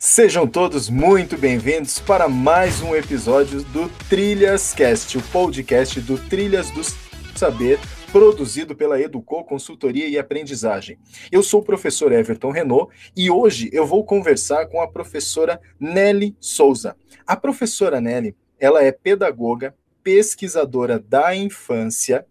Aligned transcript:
Sejam 0.00 0.46
todos 0.46 0.88
muito 0.88 1.36
bem-vindos 1.36 1.98
para 1.98 2.28
mais 2.28 2.80
um 2.80 2.94
episódio 2.94 3.64
do 3.64 3.88
Trilhas 4.08 4.72
Cast, 4.72 5.18
o 5.18 5.22
podcast 5.32 6.00
do 6.00 6.16
Trilhas 6.28 6.70
do 6.70 6.82
Saber, 7.36 7.80
produzido 8.12 8.76
pela 8.76 9.00
Educou 9.00 9.42
Consultoria 9.42 10.06
e 10.06 10.16
Aprendizagem. 10.16 11.00
Eu 11.32 11.42
sou 11.42 11.62
o 11.62 11.64
professor 11.64 12.12
Everton 12.12 12.52
Renault 12.52 12.94
e 13.16 13.28
hoje 13.28 13.70
eu 13.72 13.84
vou 13.84 14.04
conversar 14.04 14.66
com 14.66 14.80
a 14.80 14.86
professora 14.86 15.60
Nelly 15.80 16.36
Souza. 16.38 16.96
A 17.26 17.36
professora 17.36 18.00
Nelly, 18.00 18.36
ela 18.60 18.84
é 18.84 18.92
pedagoga, 18.92 19.74
pesquisadora 20.04 21.00
da 21.00 21.34
infância, 21.34 22.24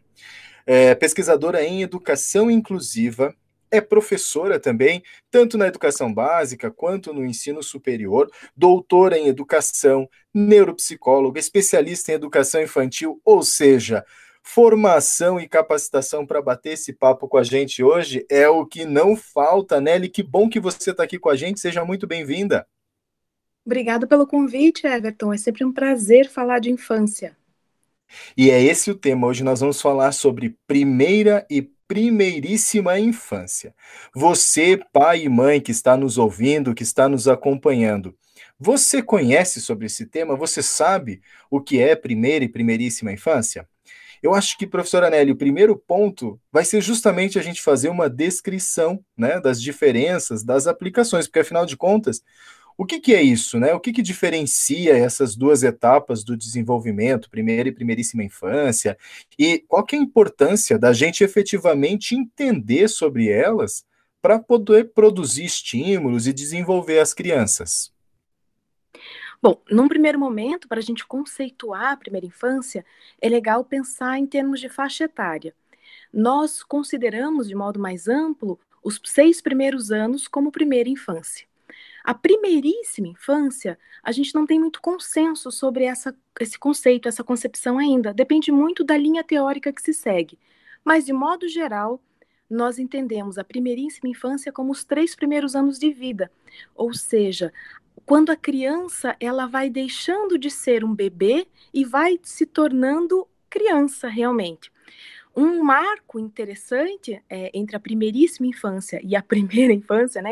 é, 0.65 0.95
pesquisadora 0.95 1.61
em 1.65 1.81
educação 1.81 2.49
inclusiva, 2.49 3.35
é 3.71 3.81
professora 3.81 4.59
também, 4.59 5.03
tanto 5.29 5.57
na 5.57 5.67
educação 5.67 6.13
básica 6.13 6.71
quanto 6.71 7.13
no 7.13 7.25
ensino 7.25 7.61
superior, 7.61 8.29
doutora 8.55 9.17
em 9.17 9.27
educação, 9.27 10.09
neuropsicóloga, 10.33 11.39
especialista 11.39 12.11
em 12.11 12.15
educação 12.15 12.61
infantil, 12.61 13.21
ou 13.23 13.43
seja, 13.43 14.05
formação 14.43 15.39
e 15.39 15.47
capacitação 15.47 16.25
para 16.25 16.41
bater 16.41 16.73
esse 16.73 16.93
papo 16.93 17.27
com 17.27 17.37
a 17.37 17.43
gente 17.43 17.83
hoje 17.83 18.25
é 18.29 18.47
o 18.47 18.65
que 18.65 18.85
não 18.85 19.15
falta, 19.15 19.81
Nelly. 19.81 20.07
Que 20.07 20.23
bom 20.23 20.49
que 20.49 20.59
você 20.59 20.91
está 20.91 21.03
aqui 21.03 21.19
com 21.19 21.29
a 21.29 21.35
gente, 21.35 21.59
seja 21.59 21.83
muito 21.83 22.07
bem-vinda. 22.07 22.65
Obrigada 23.65 24.07
pelo 24.07 24.25
convite, 24.25 24.87
Everton. 24.87 25.33
É 25.33 25.37
sempre 25.37 25.65
um 25.65 25.73
prazer 25.73 26.29
falar 26.29 26.59
de 26.59 26.71
infância. 26.71 27.35
E 28.37 28.49
é 28.49 28.63
esse 28.63 28.89
o 28.89 28.95
tema. 28.95 29.27
Hoje 29.27 29.43
nós 29.43 29.59
vamos 29.59 29.81
falar 29.81 30.13
sobre 30.13 30.57
primeira 30.65 31.45
e 31.49 31.69
primeiríssima 31.87 32.99
infância. 32.99 33.73
Você, 34.13 34.79
pai 34.91 35.23
e 35.23 35.29
mãe 35.29 35.61
que 35.61 35.71
está 35.71 35.95
nos 35.95 36.17
ouvindo, 36.17 36.75
que 36.75 36.83
está 36.83 37.07
nos 37.07 37.27
acompanhando, 37.27 38.15
você 38.59 39.01
conhece 39.01 39.61
sobre 39.61 39.85
esse 39.85 40.05
tema? 40.05 40.35
Você 40.35 40.63
sabe 40.63 41.21
o 41.49 41.61
que 41.61 41.79
é 41.79 41.95
primeira 41.95 42.43
e 42.43 42.49
primeiríssima 42.49 43.11
infância? 43.11 43.67
Eu 44.21 44.33
acho 44.33 44.57
que, 44.57 44.65
professora 44.65 45.09
Nelly, 45.11 45.31
o 45.31 45.37
primeiro 45.37 45.77
ponto 45.77 46.39
vai 46.51 46.65
ser 46.65 46.81
justamente 46.81 47.37
a 47.37 47.41
gente 47.41 47.61
fazer 47.61 47.89
uma 47.89 48.09
descrição 48.09 49.03
né, 49.15 49.39
das 49.39 49.61
diferenças, 49.61 50.43
das 50.43 50.65
aplicações, 50.65 51.27
porque 51.27 51.39
afinal 51.39 51.67
de 51.67 51.77
contas, 51.77 52.23
o 52.77 52.85
que, 52.85 52.99
que 52.99 53.15
é 53.15 53.23
isso, 53.23 53.59
né? 53.59 53.73
O 53.73 53.79
que, 53.79 53.91
que 53.91 54.03
diferencia 54.03 54.95
essas 54.95 55.35
duas 55.35 55.63
etapas 55.63 56.23
do 56.23 56.37
desenvolvimento, 56.37 57.29
primeira 57.29 57.67
e 57.67 57.71
primeiríssima 57.71 58.23
infância, 58.23 58.95
e 59.37 59.59
qual 59.67 59.83
que 59.83 59.95
é 59.95 59.99
a 59.99 60.01
importância 60.01 60.77
da 60.77 60.93
gente 60.93 61.23
efetivamente 61.23 62.15
entender 62.15 62.87
sobre 62.87 63.29
elas 63.29 63.83
para 64.21 64.37
poder 64.37 64.91
produzir 64.93 65.45
estímulos 65.45 66.27
e 66.27 66.33
desenvolver 66.33 66.99
as 66.99 67.15
crianças? 67.15 67.91
Bom, 69.41 69.59
num 69.71 69.87
primeiro 69.87 70.19
momento, 70.19 70.67
para 70.67 70.79
a 70.79 70.83
gente 70.83 71.05
conceituar 71.05 71.93
a 71.93 71.97
primeira 71.97 72.27
infância, 72.27 72.85
é 73.19 73.27
legal 73.27 73.63
pensar 73.63 74.19
em 74.19 74.25
termos 74.25 74.59
de 74.59 74.69
faixa 74.69 75.05
etária. 75.05 75.53
Nós 76.13 76.61
consideramos, 76.61 77.47
de 77.47 77.55
modo 77.55 77.79
mais 77.79 78.07
amplo, 78.07 78.59
os 78.83 78.99
seis 79.03 79.41
primeiros 79.41 79.91
anos 79.91 80.27
como 80.27 80.51
primeira 80.51 80.89
infância. 80.89 81.47
A 82.07 82.13
primeiríssima 82.13 83.09
infância, 83.09 83.77
a 84.01 84.13
gente 84.13 84.33
não 84.33 84.45
tem 84.45 84.57
muito 84.57 84.81
consenso 84.81 85.51
sobre 85.51 85.83
essa, 85.83 86.15
esse 86.39 86.57
conceito, 86.57 87.09
essa 87.09 87.21
concepção 87.21 87.77
ainda. 87.77 88.13
Depende 88.13 88.49
muito 88.49 88.81
da 88.81 88.95
linha 88.95 89.25
teórica 89.25 89.73
que 89.73 89.81
se 89.81 89.91
segue. 89.93 90.39
Mas, 90.85 91.05
de 91.05 91.11
modo 91.11 91.49
geral, 91.49 92.01
nós 92.49 92.79
entendemos 92.79 93.37
a 93.37 93.43
primeiríssima 93.43 94.09
infância 94.09 94.53
como 94.53 94.71
os 94.71 94.85
três 94.85 95.17
primeiros 95.17 95.53
anos 95.53 95.77
de 95.77 95.91
vida. 95.91 96.31
Ou 96.73 96.93
seja, 96.93 97.51
quando 98.05 98.29
a 98.29 98.37
criança 98.37 99.13
ela 99.19 99.45
vai 99.45 99.69
deixando 99.69 100.37
de 100.37 100.49
ser 100.49 100.85
um 100.85 100.95
bebê 100.95 101.45
e 101.73 101.83
vai 101.83 102.17
se 102.23 102.45
tornando 102.45 103.27
criança 103.49 104.07
realmente. 104.07 104.71
Um 105.39 105.63
marco 105.63 106.19
interessante 106.19 107.23
é, 107.29 107.51
entre 107.53 107.75
a 107.75 107.79
primeiríssima 107.79 108.47
infância 108.47 108.99
e 109.03 109.15
a 109.15 109.21
primeira 109.23 109.71
infância, 109.71 110.19
né, 110.19 110.31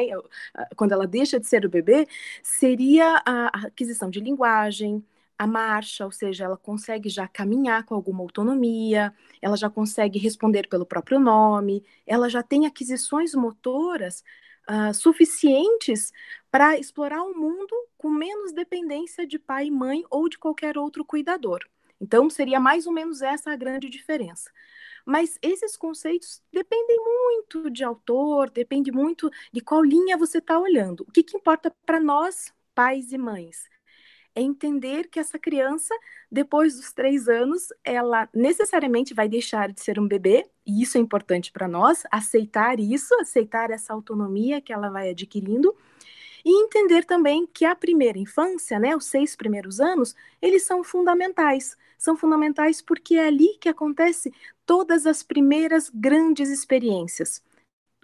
quando 0.76 0.94
ela 0.94 1.06
deixa 1.06 1.40
de 1.40 1.46
ser 1.46 1.64
o 1.64 1.70
bebê, 1.70 2.08
seria 2.42 3.22
a 3.24 3.68
aquisição 3.68 4.10
de 4.10 4.20
linguagem, 4.20 5.06
a 5.38 5.46
marcha, 5.46 6.06
ou 6.06 6.12
seja, 6.12 6.46
ela 6.46 6.58
consegue 6.58 7.08
já 7.08 7.28
caminhar 7.28 7.84
com 7.84 7.94
alguma 7.94 8.22
autonomia, 8.22 9.14
ela 9.40 9.56
já 9.56 9.70
consegue 9.70 10.18
responder 10.18 10.68
pelo 10.68 10.88
próprio 10.88 11.20
nome, 11.20 11.84
ela 12.08 12.28
já 12.28 12.42
tem 12.42 12.66
aquisições 12.66 13.36
motoras 13.36 14.24
uh, 14.68 14.94
suficientes 14.94 16.12
para 16.50 16.80
explorar 16.80 17.22
o 17.24 17.38
mundo 17.38 17.76
com 17.98 18.10
menos 18.10 18.54
dependência 18.54 19.28
de 19.28 19.38
pai 19.38 19.68
e 19.68 19.72
mãe 19.72 20.04
ou 20.10 20.28
de 20.28 20.40
qualquer 20.40 20.78
outro 20.78 21.06
cuidador. 21.06 21.60
Então, 22.00 22.30
seria 22.30 22.60
mais 22.60 22.88
ou 22.88 22.94
menos 22.94 23.22
essa 23.22 23.52
a 23.52 23.56
grande 23.56 23.90
diferença. 23.90 24.50
Mas 25.06 25.38
esses 25.42 25.78
conceitos 25.78 26.42
dependem 26.52 26.98
muito 26.98 27.70
de 27.70 27.84
autor, 27.84 28.50
depende 28.50 28.92
muito 28.92 29.30
de 29.52 29.62
qual 29.62 29.84
linha 29.84 30.18
você 30.18 30.40
está 30.40 30.60
olhando. 30.60 31.06
O 31.08 31.12
que, 31.12 31.22
que 31.22 31.38
importa 31.38 31.74
para 31.86 32.00
nós, 32.00 32.52
pais 32.74 33.12
e 33.12 33.18
mães? 33.18 33.70
É 34.34 34.42
entender 34.42 35.08
que 35.08 35.20
essa 35.20 35.40
criança, 35.40 35.96
depois 36.30 36.76
dos 36.76 36.92
três 36.92 37.30
anos, 37.30 37.70
ela 37.84 38.28
necessariamente 38.34 39.14
vai 39.14 39.30
deixar 39.30 39.72
de 39.72 39.80
ser 39.80 39.98
um 39.98 40.08
bebê, 40.08 40.46
e 40.66 40.82
isso 40.82 40.98
é 40.98 41.02
importante 41.02 41.54
para 41.54 41.70
nós, 41.70 42.04
aceitar 42.12 42.80
isso, 42.80 43.14
aceitar 43.22 43.72
essa 43.72 43.94
autonomia 43.94 44.60
que 44.60 44.74
ela 44.74 44.90
vai 44.90 45.12
adquirindo, 45.12 45.74
e 46.44 46.64
entender 46.64 47.06
também 47.06 47.48
que 47.48 47.64
a 47.64 47.76
primeira 47.76 48.20
infância, 48.20 48.78
né, 48.78 48.96
os 48.96 49.06
seis 49.06 49.36
primeiros 49.36 49.80
anos, 49.80 50.14
eles 50.42 50.64
são 50.64 50.84
fundamentais. 50.84 51.78
São 51.98 52.16
fundamentais 52.18 52.82
porque 52.82 53.16
é 53.16 53.28
ali 53.28 53.58
que 53.60 53.70
acontece 53.70 54.34
todas 54.66 55.06
as 55.06 55.24
primeiras 55.24 55.90
grandes 55.90 56.50
experiências 56.50 57.42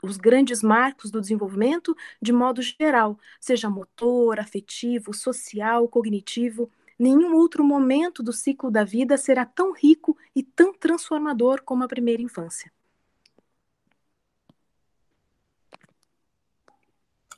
os 0.01 0.17
grandes 0.17 0.63
marcos 0.63 1.11
do 1.11 1.21
desenvolvimento 1.21 1.95
de 2.21 2.33
modo 2.33 2.61
geral, 2.61 3.19
seja 3.39 3.69
motor, 3.69 4.39
afetivo, 4.39 5.13
social, 5.13 5.87
cognitivo. 5.87 6.69
Nenhum 6.97 7.35
outro 7.35 7.63
momento 7.63 8.23
do 8.23 8.33
ciclo 8.33 8.71
da 8.71 8.83
vida 8.83 9.17
será 9.17 9.45
tão 9.45 9.73
rico 9.73 10.17
e 10.35 10.43
tão 10.43 10.73
transformador 10.73 11.61
como 11.63 11.83
a 11.83 11.87
primeira 11.87 12.21
infância. 12.21 12.71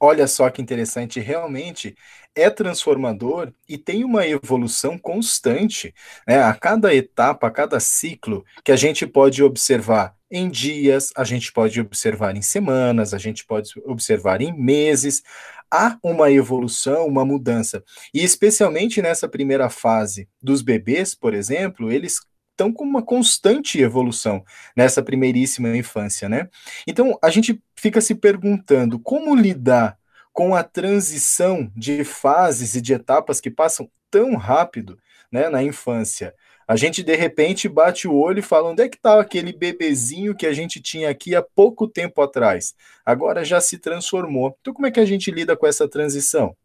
Olha 0.05 0.27
só 0.27 0.49
que 0.49 0.61
interessante, 0.61 1.21
realmente 1.21 1.95
é 2.35 2.49
transformador 2.49 3.53
e 3.69 3.77
tem 3.77 4.03
uma 4.03 4.27
evolução 4.27 4.97
constante. 4.97 5.95
Né? 6.27 6.43
A 6.43 6.53
cada 6.53 6.93
etapa, 6.93 7.47
a 7.47 7.49
cada 7.49 7.79
ciclo 7.79 8.43
que 8.65 8.73
a 8.73 8.75
gente 8.75 9.07
pode 9.07 9.41
observar 9.41 10.13
em 10.29 10.49
dias, 10.49 11.09
a 11.15 11.23
gente 11.23 11.53
pode 11.53 11.79
observar 11.79 12.35
em 12.35 12.41
semanas, 12.41 13.13
a 13.13 13.17
gente 13.17 13.45
pode 13.45 13.71
observar 13.85 14.41
em 14.41 14.51
meses. 14.51 15.23
Há 15.71 15.97
uma 16.03 16.29
evolução, 16.29 17.07
uma 17.07 17.23
mudança. 17.23 17.81
E 18.13 18.21
especialmente 18.21 19.01
nessa 19.01 19.29
primeira 19.29 19.69
fase 19.69 20.27
dos 20.41 20.61
bebês, 20.61 21.15
por 21.15 21.33
exemplo, 21.33 21.89
eles 21.89 22.19
estão 22.53 22.71
com 22.71 22.83
uma 22.83 23.01
constante 23.01 23.79
evolução 23.79 24.43
nessa 24.75 25.01
primeiríssima 25.01 25.75
infância, 25.75 26.29
né? 26.29 26.49
Então 26.87 27.17
a 27.21 27.29
gente 27.29 27.61
fica 27.83 27.99
se 27.99 28.15
perguntando 28.15 28.97
como 28.97 29.35
lidar 29.35 29.99
com 30.31 30.55
a 30.55 30.63
transição 30.63 31.69
de 31.75 32.05
fases 32.05 32.75
e 32.75 32.81
de 32.81 32.93
etapas 32.93 33.41
que 33.41 33.51
passam 33.51 33.91
tão 34.09 34.37
rápido 34.37 34.97
né, 35.29 35.49
na 35.49 35.61
infância. 35.61 36.33
A 36.65 36.77
gente 36.77 37.03
de 37.03 37.13
repente 37.13 37.67
bate 37.67 38.07
o 38.07 38.15
olho 38.15 38.39
e 38.39 38.41
fala: 38.41 38.69
onde 38.69 38.83
é 38.83 38.87
que 38.87 38.95
estava 38.95 39.17
tá 39.17 39.21
aquele 39.21 39.51
bebezinho 39.51 40.33
que 40.33 40.47
a 40.47 40.53
gente 40.53 40.81
tinha 40.81 41.09
aqui 41.09 41.35
há 41.35 41.41
pouco 41.41 41.85
tempo 41.85 42.21
atrás? 42.21 42.73
Agora 43.05 43.43
já 43.43 43.59
se 43.59 43.77
transformou. 43.77 44.57
Então, 44.61 44.73
como 44.73 44.87
é 44.87 44.91
que 44.91 45.01
a 45.01 45.05
gente 45.05 45.29
lida 45.29 45.57
com 45.57 45.67
essa 45.67 45.85
transição? 45.85 46.55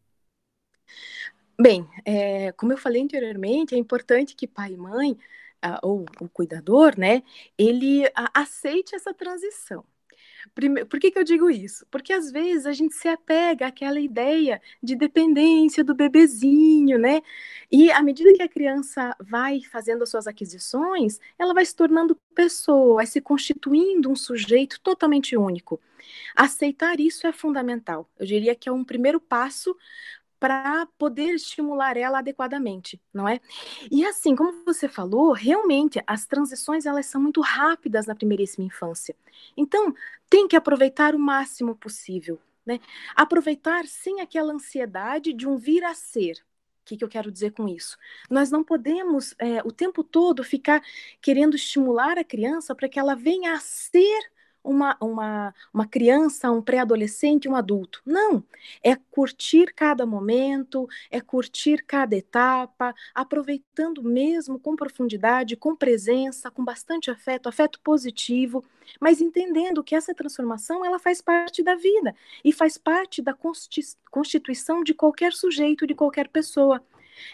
Bem, 1.61 1.85
é, 2.05 2.53
como 2.53 2.73
eu 2.73 2.79
falei 2.79 3.03
anteriormente, 3.03 3.75
é 3.75 3.79
importante 3.79 4.37
que 4.37 4.47
pai 4.47 4.75
e 4.75 4.77
mãe, 4.77 5.19
ah, 5.61 5.81
ou 5.83 6.05
o 6.21 6.29
cuidador, 6.29 6.97
né, 6.97 7.25
ele 7.59 8.05
aceite 8.33 8.95
essa 8.95 9.13
transição. 9.13 9.85
Por 10.89 11.01
que, 11.01 11.11
que 11.11 11.19
eu 11.19 11.25
digo 11.25 11.51
isso? 11.51 11.87
Porque 11.91 12.13
às 12.13 12.31
vezes 12.31 12.67
a 12.67 12.73
gente 12.73 12.95
se 12.95 13.09
apega 13.09 13.67
àquela 13.67 14.01
ideia 14.01 14.61
de 14.83 14.97
dependência 14.97 15.85
do 15.85 15.95
bebezinho, 15.95 16.99
né? 16.99 17.21
E 17.71 17.91
à 17.91 18.03
medida 18.03 18.33
que 18.35 18.43
a 18.43 18.49
criança 18.49 19.15
vai 19.21 19.61
fazendo 19.63 20.03
as 20.03 20.11
suas 20.11 20.27
aquisições, 20.27 21.19
ela 21.39 21.55
vai 21.55 21.65
se 21.65 21.75
tornando 21.75 22.17
pessoa, 22.35 22.97
vai 22.97 23.07
se 23.07 23.21
constituindo 23.21 24.11
um 24.11 24.17
sujeito 24.17 24.81
totalmente 24.81 25.37
único. 25.37 25.81
Aceitar 26.35 27.01
isso 27.01 27.27
é 27.27 27.33
fundamental. 27.33 28.09
Eu 28.19 28.27
diria 28.27 28.55
que 28.55 28.69
é 28.69 28.73
um 28.73 28.85
primeiro 28.85 29.21
passo 29.21 29.77
para 30.39 30.87
poder 30.99 31.35
estimular 31.35 31.97
ela 31.97 32.19
adequadamente, 32.19 33.01
não 33.13 33.29
é? 33.29 33.41
E 33.91 34.05
assim, 34.05 34.37
como 34.37 34.65
você 34.65 34.89
falou, 34.89 35.33
realmente 35.33 36.03
as 36.07 36.27
transições 36.27 36.87
elas 36.87 37.07
são 37.07 37.21
muito 37.21 37.41
rápidas 37.41 38.07
na 38.07 38.15
primeiríssima 38.15 38.67
infância. 38.67 39.15
Então, 39.57 39.95
tem 40.31 40.47
que 40.47 40.57
aproveitar 40.57 41.15
o 41.15 41.19
máximo 41.19 41.75
possível. 41.75 42.41
Né? 42.65 42.81
Aproveitar 43.17 43.87
sem 43.87 44.21
aquela 44.21 44.53
ansiedade 44.53 45.33
de 45.33 45.49
um 45.49 45.57
vir 45.57 45.83
a 45.85 45.95
ser. 45.95 46.35
O 46.83 46.85
que, 46.85 46.97
que 46.99 47.05
eu 47.05 47.09
quero 47.09 47.33
dizer 47.33 47.53
com 47.53 47.69
isso? 47.69 47.97
Nós 48.31 48.51
não 48.51 48.63
podemos 48.63 49.35
é, 49.39 49.63
o 49.63 49.73
tempo 49.73 50.05
todo 50.05 50.45
ficar 50.45 50.83
querendo 51.21 51.57
estimular 51.57 52.19
a 52.19 52.25
criança 52.25 52.75
para 52.75 52.89
que 52.89 52.99
ela 52.99 53.15
venha 53.15 53.55
a 53.55 53.59
ser 53.59 54.31
uma, 54.63 54.97
uma, 55.01 55.55
uma 55.73 55.87
criança, 55.87 56.51
um 56.51 56.63
pré-adolescente, 56.63 57.49
um 57.49 57.57
adulto. 57.57 58.03
Não. 58.05 58.43
É 58.83 58.97
curtir 59.11 59.73
cada 59.75 60.05
momento, 60.05 60.89
é 61.11 61.21
curtir 61.21 61.85
cada 61.87 62.17
etapa, 62.17 62.95
aproveitando 63.15 64.03
mesmo 64.03 64.59
com 64.59 64.77
profundidade, 64.77 65.57
com 65.57 65.75
presença, 65.75 66.51
com 66.51 66.65
bastante 66.65 67.11
afeto, 67.11 67.49
afeto 67.49 67.81
positivo, 67.81 68.65
mas 69.01 69.21
entendendo 69.21 69.83
que 69.85 69.95
essa 69.95 70.15
transformação 70.15 70.85
ela 70.85 70.99
faz 70.99 71.21
parte 71.21 71.63
da 71.63 71.75
vida 71.75 72.15
e 72.45 72.53
faz 72.53 72.77
parte 72.79 73.23
da 73.23 73.35
constituição 74.11 74.83
de 74.83 74.95
qualquer 74.95 75.33
sujeito, 75.33 75.87
de 75.87 75.95
qualquer 75.95 76.29
pessoa. 76.29 76.83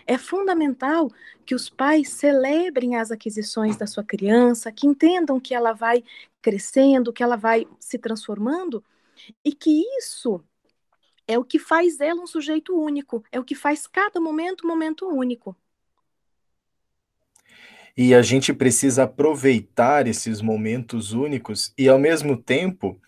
É 0.06 0.16
fundamental 0.16 1.10
que 1.44 1.54
os 1.54 1.68
pais 1.68 2.08
celebrem 2.08 2.96
as 2.96 3.10
aquisições 3.10 3.76
da 3.76 3.86
sua 3.86 4.02
criança, 4.02 4.72
que 4.72 4.86
entendam 4.86 5.38
que 5.38 5.54
ela 5.54 5.72
vai 5.72 6.02
crescendo, 6.44 7.11
que 7.11 7.23
ela 7.23 7.37
vai 7.37 7.67
se 7.81 7.99
transformando 7.99 8.85
e 9.43 9.55
que 9.55 9.82
isso 9.96 10.44
é 11.26 11.38
o 11.38 11.44
que 11.44 11.58
faz 11.58 12.00
ela 12.00 12.20
um 12.20 12.26
sujeito 12.26 12.79
único, 12.79 13.25
é 13.32 13.41
o 13.41 13.44
que 13.44 13.55
faz 13.55 13.87
cada 13.87 14.20
momento 14.20 14.67
um 14.67 14.69
momento 14.69 15.08
único. 15.08 15.56
E 17.96 18.14
a 18.14 18.20
gente 18.20 18.52
precisa 18.52 19.05
aproveitar 19.05 20.06
esses 20.06 20.43
momentos 20.43 21.12
únicos 21.12 21.73
e, 21.79 21.88
ao 21.88 21.99
mesmo 21.99 22.37
tempo, 22.37 23.00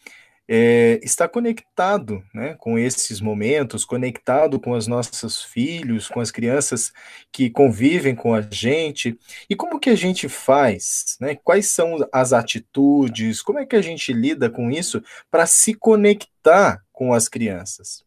é, 0.48 1.00
está 1.02 1.26
conectado 1.28 2.22
né, 2.32 2.54
com 2.54 2.78
esses 2.78 3.20
momentos, 3.20 3.84
conectado 3.84 4.60
com 4.60 4.72
os 4.72 4.86
nossos 4.86 5.42
filhos, 5.42 6.08
com 6.08 6.20
as 6.20 6.30
crianças 6.30 6.92
que 7.32 7.50
convivem 7.50 8.14
com 8.14 8.32
a 8.32 8.40
gente. 8.40 9.18
E 9.50 9.56
como 9.56 9.80
que 9.80 9.90
a 9.90 9.96
gente 9.96 10.28
faz? 10.28 11.16
Né? 11.20 11.34
Quais 11.34 11.70
são 11.70 11.98
as 12.12 12.32
atitudes? 12.32 13.42
Como 13.42 13.58
é 13.58 13.66
que 13.66 13.76
a 13.76 13.82
gente 13.82 14.12
lida 14.12 14.48
com 14.48 14.70
isso 14.70 15.02
para 15.30 15.46
se 15.46 15.74
conectar 15.74 16.82
com 16.92 17.12
as 17.12 17.28
crianças? 17.28 18.04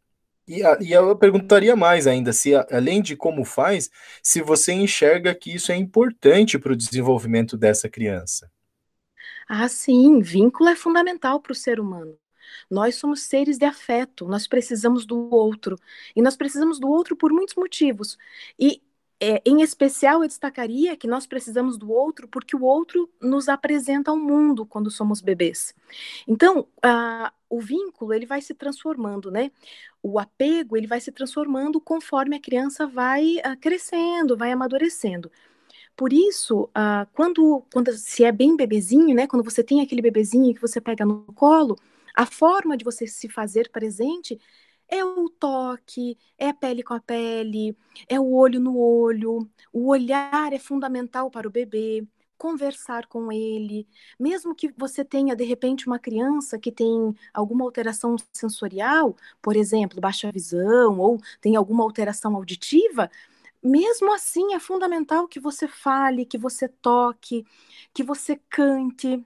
E, 0.47 0.62
e 0.81 0.92
eu 0.92 1.15
perguntaria 1.15 1.75
mais 1.75 2.07
ainda, 2.07 2.33
se 2.33 2.56
além 2.71 3.03
de 3.03 3.15
como 3.15 3.45
faz, 3.45 3.89
se 4.24 4.42
você 4.42 4.74
enxerga 4.74 5.35
que 5.35 5.53
isso 5.53 5.71
é 5.71 5.75
importante 5.75 6.57
para 6.57 6.74
o 6.74 6.75
desenvolvimento 6.75 7.56
dessa 7.56 7.88
criança. 7.88 8.50
Ah, 9.47 9.68
sim, 9.68 10.21
vínculo 10.21 10.69
é 10.69 10.75
fundamental 10.75 11.39
para 11.39 11.51
o 11.51 11.56
ser 11.56 11.80
humano. 11.80 12.18
Nós 12.69 12.96
somos 12.96 13.22
seres 13.22 13.57
de 13.57 13.66
afeto, 13.66 14.28
nós 14.28 14.48
precisamos 14.48 15.06
do 15.06 15.34
outro. 15.34 15.78
E 16.16 16.22
nós 16.22 16.36
precisamos 16.36 16.80
do 16.80 16.90
outro 16.90 17.16
por 17.16 17.31
muitos 17.31 17.56
motivos. 17.56 18.18
E, 18.57 18.81
é, 19.19 19.42
em 19.46 19.62
especial, 19.62 20.24
eu 20.24 20.28
destacaria 20.28 20.96
que 20.96 21.07
nós 21.07 21.28
precisamos 21.28 21.78
do 21.78 21.92
outro 21.92 22.28
porque 22.28 22.56
o 22.56 22.63
outro 22.63 23.10
nos 23.22 23.50
apresenta 23.50 24.12
ao 24.12 24.18
mundo 24.18 24.66
quando 24.66 24.90
somos 24.90 25.22
bebês. 25.22 25.74
Então, 26.28 26.68
a, 26.81 27.34
o 27.50 27.60
vínculo 27.60 28.13
ele 28.13 28.25
vai 28.25 28.42
se 28.42 28.54
transformando, 28.54 29.30
né? 29.30 29.52
O 30.02 30.19
apego 30.19 30.78
ele 30.78 30.88
vai 30.88 31.02
se 31.02 31.12
transformando 31.12 31.81
conforme 31.81 32.36
a 32.36 32.40
criança 32.40 32.88
vai 32.88 33.40
a, 33.44 33.56
crescendo, 33.56 34.38
vai 34.38 34.52
amadurecendo. 34.52 35.30
Por 36.00 36.13
isso, 36.13 36.63
uh, 36.69 37.06
quando, 37.13 37.62
quando 37.74 37.92
se 37.92 38.24
é 38.24 38.31
bem 38.31 38.56
bebezinho, 38.56 39.13
né? 39.13 39.28
Quando 39.28 39.44
você 39.44 39.62
tem 39.62 39.81
aquele 39.81 40.02
bebezinho 40.02 40.54
que 40.54 40.62
você 40.62 40.80
pega 40.80 41.06
no 41.06 41.24
colo, 41.36 41.75
a 42.19 42.25
forma 42.25 42.75
de 42.75 42.83
você 42.83 43.07
se 43.07 43.30
fazer 43.30 43.69
presente 43.71 44.38
é 44.89 45.04
o 45.06 45.30
toque, 45.30 46.18
é 46.38 46.50
a 46.50 46.54
pele 46.54 46.83
com 46.83 46.94
a 46.94 47.00
pele, 47.00 47.77
é 48.10 48.19
o 48.19 48.33
olho 48.33 48.60
no 48.60 48.77
olho. 48.77 49.50
O 49.71 49.88
olhar 49.88 50.51
é 50.51 50.60
fundamental 50.60 51.31
para 51.31 51.48
o 51.48 51.51
bebê. 51.51 52.06
Conversar 52.38 53.06
com 53.07 53.31
ele, 53.31 53.88
mesmo 54.19 54.56
que 54.56 54.74
você 54.77 55.04
tenha 55.06 55.36
de 55.36 55.44
repente 55.45 55.88
uma 55.88 56.00
criança 56.00 56.60
que 56.60 56.71
tem 56.71 57.13
alguma 57.33 57.66
alteração 57.66 58.16
sensorial, 58.33 59.16
por 59.42 59.56
exemplo, 59.56 60.00
baixa 60.01 60.31
visão 60.31 61.00
ou 61.00 61.19
tem 61.42 61.56
alguma 61.57 61.83
alteração 61.83 62.36
auditiva, 62.36 63.10
mesmo 63.63 64.13
assim 64.13 64.54
é 64.54 64.60
fundamental 64.60 65.27
que 65.27 65.39
você 65.39 65.68
fale, 65.68 66.25
que 66.25 66.38
você 66.38 66.68
toque, 66.68 67.45
que 67.94 68.04
você 68.04 68.38
cante, 68.50 69.24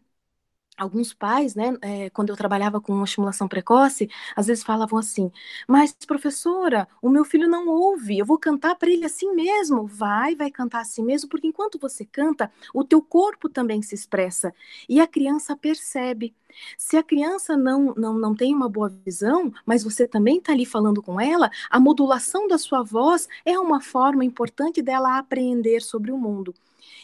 alguns 0.77 1.13
pais, 1.13 1.55
né, 1.55 1.77
é, 1.81 2.09
quando 2.09 2.29
eu 2.29 2.35
trabalhava 2.35 2.81
com 2.81 3.03
estimulação 3.03 3.47
precoce, 3.47 4.09
às 4.35 4.47
vezes 4.47 4.63
falavam 4.63 4.99
assim: 4.99 5.31
Mas, 5.67 5.93
professora, 6.05 6.87
o 7.01 7.09
meu 7.09 7.23
filho 7.23 7.47
não 7.47 7.67
ouve, 7.67 8.17
eu 8.17 8.25
vou 8.25 8.37
cantar 8.37 8.75
para 8.75 8.89
ele 8.89 9.05
assim 9.05 9.33
mesmo. 9.33 9.85
Vai, 9.87 10.35
vai 10.35 10.49
cantar 10.51 10.81
assim 10.81 11.03
mesmo, 11.03 11.29
porque 11.29 11.47
enquanto 11.47 11.79
você 11.79 12.05
canta, 12.05 12.51
o 12.73 12.83
teu 12.83 13.01
corpo 13.01 13.49
também 13.49 13.81
se 13.81 13.95
expressa 13.95 14.53
e 14.87 14.99
a 14.99 15.07
criança 15.07 15.55
percebe. 15.55 16.33
Se 16.77 16.97
a 16.97 17.03
criança 17.03 17.57
não, 17.57 17.93
não, 17.95 18.13
não 18.17 18.35
tem 18.35 18.53
uma 18.53 18.69
boa 18.69 18.89
visão, 18.89 19.51
mas 19.65 19.83
você 19.83 20.07
também 20.07 20.37
está 20.37 20.51
ali 20.53 20.65
falando 20.65 21.01
com 21.01 21.19
ela, 21.19 21.49
a 21.69 21.79
modulação 21.79 22.47
da 22.47 22.57
sua 22.57 22.83
voz 22.83 23.27
é 23.45 23.57
uma 23.57 23.81
forma 23.81 24.23
importante 24.23 24.81
dela 24.81 25.17
aprender 25.17 25.81
sobre 25.81 26.11
o 26.11 26.17
mundo. 26.17 26.53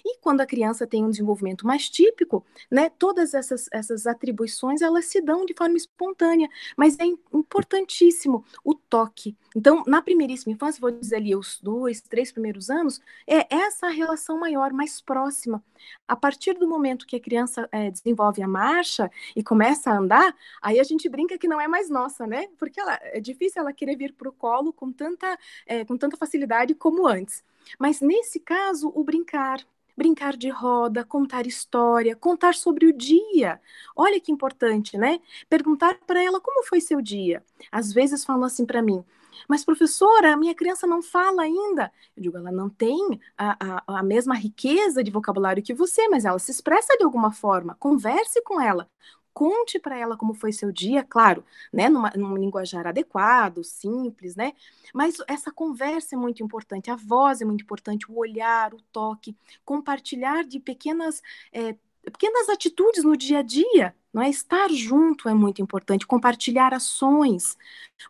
E 0.05 0.17
quando 0.19 0.41
a 0.41 0.45
criança 0.45 0.87
tem 0.87 1.03
um 1.03 1.09
desenvolvimento 1.09 1.65
mais 1.65 1.89
típico, 1.89 2.45
né, 2.69 2.89
todas 2.89 3.33
essas, 3.33 3.67
essas 3.71 4.05
atribuições 4.05 4.81
elas 4.81 5.05
se 5.05 5.21
dão 5.21 5.45
de 5.45 5.53
forma 5.53 5.77
espontânea, 5.77 6.49
mas 6.75 6.97
é 6.99 7.05
importantíssimo 7.33 8.43
o 8.63 8.73
toque. 8.73 9.35
Então, 9.55 9.83
na 9.87 10.01
primeiríssima 10.01 10.53
infância, 10.53 10.79
vou 10.79 10.91
dizer 10.91 11.17
ali 11.17 11.35
os 11.35 11.59
dois, 11.61 12.01
três 12.01 12.31
primeiros 12.31 12.69
anos, 12.69 13.01
é 13.27 13.53
essa 13.53 13.87
relação 13.89 14.39
maior, 14.39 14.71
mais 14.71 15.01
próxima. 15.01 15.63
A 16.07 16.15
partir 16.15 16.53
do 16.53 16.67
momento 16.67 17.07
que 17.07 17.15
a 17.15 17.19
criança 17.19 17.67
é, 17.71 17.89
desenvolve 17.89 18.41
a 18.41 18.47
marcha 18.47 19.09
e 19.35 19.43
começa 19.43 19.91
a 19.91 19.97
andar, 19.97 20.35
aí 20.61 20.79
a 20.79 20.83
gente 20.83 21.09
brinca 21.09 21.37
que 21.37 21.47
não 21.47 21.59
é 21.59 21.67
mais 21.67 21.89
nossa, 21.89 22.27
né? 22.27 22.47
Porque 22.57 22.79
ela, 22.79 22.99
é 23.01 23.19
difícil 23.19 23.61
ela 23.61 23.73
querer 23.73 23.95
vir 23.95 24.13
para 24.13 24.29
o 24.29 24.33
colo 24.33 24.73
com 24.73 24.91
tanta, 24.91 25.37
é, 25.65 25.85
com 25.85 25.97
tanta 25.97 26.17
facilidade 26.17 26.75
como 26.75 27.07
antes. 27.07 27.43
Mas 27.77 28.01
nesse 28.01 28.39
caso, 28.39 28.91
o 28.95 29.03
brincar, 29.03 29.65
brincar 29.99 30.37
de 30.37 30.49
roda, 30.49 31.03
contar 31.03 31.45
história, 31.45 32.15
contar 32.15 32.55
sobre 32.55 32.87
o 32.87 32.93
dia. 32.93 33.59
Olha 33.93 34.19
que 34.19 34.31
importante, 34.31 34.97
né? 34.97 35.19
Perguntar 35.49 35.99
para 36.07 36.23
ela 36.23 36.39
como 36.39 36.63
foi 36.63 36.79
seu 36.79 37.01
dia. 37.01 37.43
Às 37.69 37.91
vezes 37.91 38.23
falam 38.23 38.45
assim 38.45 38.65
para 38.65 38.81
mim: 38.81 39.03
mas, 39.47 39.65
professora, 39.65 40.33
a 40.33 40.37
minha 40.37 40.55
criança 40.55 40.87
não 40.87 41.01
fala 41.01 41.43
ainda. 41.43 41.91
Eu 42.15 42.23
digo, 42.23 42.37
ela 42.37 42.51
não 42.51 42.69
tem 42.69 43.19
a, 43.37 43.81
a, 43.87 43.99
a, 43.99 44.03
mesma 44.03 44.35
riqueza 44.35 45.03
de 45.03 45.11
vocabulário 45.11 45.63
que 45.63 45.73
você, 45.73 46.07
mas 46.07 46.23
ela 46.23 46.39
se 46.39 46.51
expressa 46.51 46.95
de 46.97 47.03
alguma 47.03 47.31
forma. 47.31 47.75
Converse 47.79 48.41
com 48.43 48.61
ela 48.61 48.89
conte 49.33 49.79
para 49.79 49.97
ela 49.97 50.17
como 50.17 50.33
foi 50.33 50.51
seu 50.51 50.71
dia, 50.71 51.03
claro, 51.03 51.43
né, 51.71 51.89
numa, 51.89 52.11
num 52.15 52.35
linguajar 52.37 52.87
adequado, 52.87 53.63
simples, 53.63 54.35
né? 54.35 54.53
Mas 54.93 55.17
essa 55.27 55.51
conversa 55.51 56.15
é 56.15 56.17
muito 56.17 56.43
importante, 56.43 56.91
a 56.91 56.95
voz 56.95 57.41
é 57.41 57.45
muito 57.45 57.63
importante, 57.63 58.09
o 58.09 58.17
olhar, 58.17 58.73
o 58.73 58.81
toque, 58.91 59.35
compartilhar 59.63 60.43
de 60.43 60.59
pequenas 60.59 61.21
é, 61.51 61.75
pequenas 62.03 62.49
atitudes 62.49 63.03
no 63.03 63.15
dia 63.15 63.39
a 63.39 63.41
dia, 63.41 63.95
não 64.13 64.21
é? 64.21 64.29
Estar 64.29 64.69
junto 64.71 65.29
é 65.29 65.33
muito 65.33 65.61
importante, 65.61 66.07
compartilhar 66.07 66.73
ações, 66.73 67.57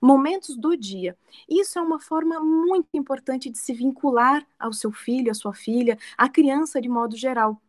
momentos 0.01 0.55
do 0.55 0.75
dia. 0.77 1.17
Isso 1.49 1.77
é 1.77 1.81
uma 1.81 1.99
forma 1.99 2.39
muito 2.39 2.89
importante 2.93 3.49
de 3.49 3.57
se 3.57 3.73
vincular 3.73 4.45
ao 4.57 4.71
seu 4.73 4.91
filho, 4.91 5.31
à 5.31 5.33
sua 5.33 5.53
filha, 5.53 5.97
à 6.17 6.29
criança 6.29 6.81
de 6.81 6.87
modo 6.89 7.17
geral 7.17 7.61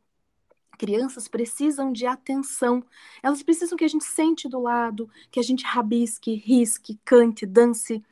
crianças 0.80 1.28
precisam 1.28 1.92
de 1.92 2.06
atenção. 2.06 2.82
Elas 3.22 3.42
precisam 3.42 3.76
que 3.76 3.84
a 3.84 3.88
gente 3.88 4.02
sente 4.02 4.48
do 4.48 4.58
lado, 4.58 5.10
que 5.30 5.38
a 5.38 5.42
gente 5.42 5.62
rabisque, 5.62 6.34
risque, 6.36 6.98
cante, 7.04 7.44
dance. 7.44 8.02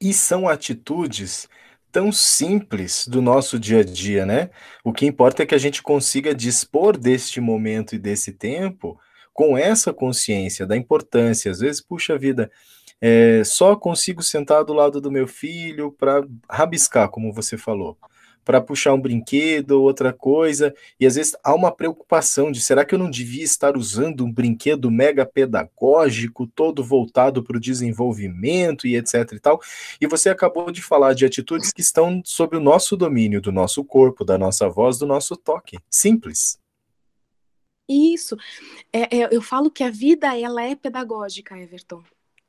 E 0.00 0.12
são 0.12 0.48
atitudes 0.48 1.48
tão 1.92 2.10
simples 2.10 3.06
do 3.06 3.22
nosso 3.22 3.56
dia 3.56 3.82
a 3.82 3.84
dia, 3.84 4.26
né? 4.26 4.50
O 4.82 4.92
que 4.92 5.06
importa 5.06 5.44
é 5.44 5.46
que 5.46 5.54
a 5.54 5.58
gente 5.58 5.80
consiga 5.80 6.34
dispor 6.34 6.98
deste 6.98 7.40
momento 7.40 7.94
e 7.94 8.00
desse 8.00 8.32
tempo 8.32 8.98
com 9.32 9.56
essa 9.56 9.92
consciência 9.92 10.66
da 10.66 10.76
importância. 10.76 11.52
Às 11.52 11.60
vezes, 11.60 11.80
puxa 11.80 12.18
vida, 12.18 12.50
é, 13.04 13.42
só 13.44 13.74
consigo 13.74 14.22
sentar 14.22 14.64
do 14.64 14.72
lado 14.72 15.00
do 15.00 15.10
meu 15.10 15.26
filho 15.26 15.90
para 15.90 16.24
rabiscar, 16.48 17.08
como 17.08 17.32
você 17.32 17.58
falou, 17.58 17.98
para 18.44 18.60
puxar 18.60 18.94
um 18.94 19.00
brinquedo 19.00 19.72
ou 19.72 19.82
outra 19.82 20.12
coisa, 20.12 20.72
e 21.00 21.04
às 21.04 21.16
vezes 21.16 21.36
há 21.42 21.52
uma 21.52 21.72
preocupação 21.72 22.52
de 22.52 22.60
será 22.60 22.84
que 22.84 22.94
eu 22.94 22.98
não 23.00 23.10
devia 23.10 23.42
estar 23.42 23.76
usando 23.76 24.24
um 24.24 24.32
brinquedo 24.32 24.88
mega 24.88 25.26
pedagógico, 25.26 26.46
todo 26.46 26.84
voltado 26.84 27.42
para 27.42 27.56
o 27.56 27.60
desenvolvimento 27.60 28.86
e 28.86 28.96
etc 28.96 29.32
e 29.32 29.40
tal, 29.40 29.60
e 30.00 30.06
você 30.06 30.28
acabou 30.28 30.70
de 30.70 30.80
falar 30.80 31.12
de 31.12 31.26
atitudes 31.26 31.72
que 31.72 31.80
estão 31.80 32.22
sob 32.24 32.56
o 32.56 32.60
nosso 32.60 32.96
domínio, 32.96 33.40
do 33.40 33.50
nosso 33.50 33.84
corpo, 33.84 34.24
da 34.24 34.38
nossa 34.38 34.68
voz, 34.68 34.96
do 34.96 35.06
nosso 35.06 35.36
toque. 35.36 35.76
Simples. 35.90 36.56
Isso. 37.88 38.36
É, 38.92 39.18
é, 39.18 39.28
eu 39.32 39.42
falo 39.42 39.70
que 39.70 39.82
a 39.82 39.90
vida 39.90 40.38
ela 40.38 40.62
é 40.62 40.76
pedagógica, 40.76 41.58
Everton. 41.58 42.02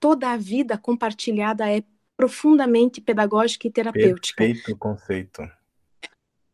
Toda 0.03 0.33
a 0.33 0.35
vida 0.35 0.77
compartilhada 0.77 1.71
é 1.71 1.81
profundamente 2.17 2.99
pedagógica 2.99 3.69
e 3.69 3.71
terapêutica. 3.71 4.43
Perfeito 4.43 4.77
conceito. 4.77 5.41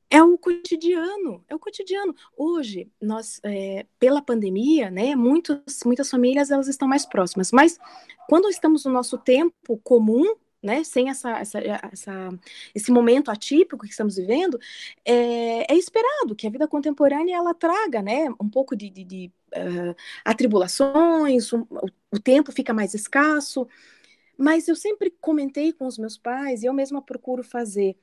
É 0.07 0.21
o 0.21 0.37
cotidiano, 0.37 1.43
é 1.47 1.55
o 1.55 1.59
cotidiano. 1.59 2.15
Hoje, 2.37 2.91
nós, 3.01 3.39
é, 3.43 3.87
pela 3.97 4.21
pandemia, 4.21 4.91
né, 4.91 5.15
muitos, 5.15 5.79
muitas 5.83 6.11
famílias 6.11 6.51
elas 6.51 6.67
estão 6.67 6.87
mais 6.87 7.07
próximas, 7.07 7.51
mas 7.51 7.79
quando 8.27 8.47
estamos 8.49 8.85
no 8.85 8.91
nosso 8.91 9.17
tempo 9.17 9.79
comum, 9.83 10.35
né, 10.61 10.83
sem 10.83 11.09
essa, 11.09 11.31
essa, 11.39 11.59
essa, 11.91 12.29
esse 12.75 12.91
momento 12.91 13.31
atípico 13.31 13.85
que 13.85 13.91
estamos 13.91 14.17
vivendo, 14.17 14.59
é, 15.05 15.73
é, 15.73 15.77
esperado 15.77 16.35
que 16.35 16.47
a 16.47 16.49
vida 16.49 16.67
contemporânea 16.67 17.35
ela 17.37 17.53
traga, 17.53 18.01
né, 18.01 18.29
um 18.39 18.49
pouco 18.49 18.75
de, 18.75 18.89
de, 18.89 19.03
de 19.03 19.31
uh, 19.55 19.95
atribulações, 20.25 21.51
um, 21.53 21.61
o, 21.69 21.87
o 22.11 22.19
tempo 22.19 22.51
fica 22.51 22.73
mais 22.73 22.93
escasso, 22.93 23.67
mas 24.37 24.67
eu 24.67 24.75
sempre 24.75 25.11
comentei 25.21 25.73
com 25.73 25.85
os 25.85 25.97
meus 25.97 26.17
pais, 26.17 26.63
e 26.63 26.65
eu 26.65 26.73
mesma 26.73 27.01
procuro 27.01 27.43
fazer, 27.43 27.97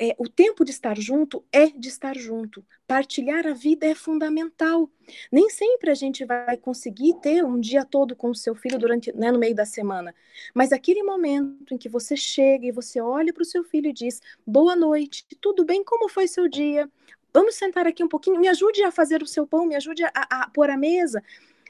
é, 0.00 0.14
o 0.18 0.28
tempo 0.28 0.64
de 0.64 0.72
estar 0.72 0.98
junto 0.98 1.44
é 1.52 1.66
de 1.66 1.88
estar 1.88 2.16
junto. 2.16 2.64
Partilhar 2.86 3.46
a 3.46 3.54
vida 3.54 3.86
é 3.86 3.94
fundamental. 3.94 4.90
Nem 5.30 5.48
sempre 5.48 5.90
a 5.90 5.94
gente 5.94 6.24
vai 6.24 6.56
conseguir 6.56 7.14
ter 7.20 7.44
um 7.44 7.60
dia 7.60 7.84
todo 7.84 8.16
com 8.16 8.30
o 8.30 8.34
seu 8.34 8.54
filho 8.54 8.78
durante, 8.78 9.14
né, 9.16 9.30
no 9.30 9.38
meio 9.38 9.54
da 9.54 9.64
semana. 9.64 10.14
Mas 10.52 10.72
aquele 10.72 11.02
momento 11.02 11.72
em 11.72 11.78
que 11.78 11.88
você 11.88 12.16
chega 12.16 12.66
e 12.66 12.72
você 12.72 13.00
olha 13.00 13.32
para 13.32 13.42
o 13.42 13.46
seu 13.46 13.62
filho 13.62 13.88
e 13.88 13.92
diz: 13.92 14.20
Boa 14.46 14.74
noite, 14.74 15.24
tudo 15.40 15.64
bem? 15.64 15.84
Como 15.84 16.08
foi 16.08 16.26
seu 16.26 16.48
dia? 16.48 16.90
Vamos 17.32 17.54
sentar 17.54 17.86
aqui 17.86 18.02
um 18.02 18.08
pouquinho, 18.08 18.40
me 18.40 18.48
ajude 18.48 18.82
a 18.82 18.92
fazer 18.92 19.22
o 19.22 19.26
seu 19.26 19.46
pão, 19.46 19.66
me 19.66 19.74
ajude 19.74 20.04
a, 20.04 20.10
a 20.14 20.50
pôr 20.50 20.70
a 20.70 20.76
mesa. 20.76 21.22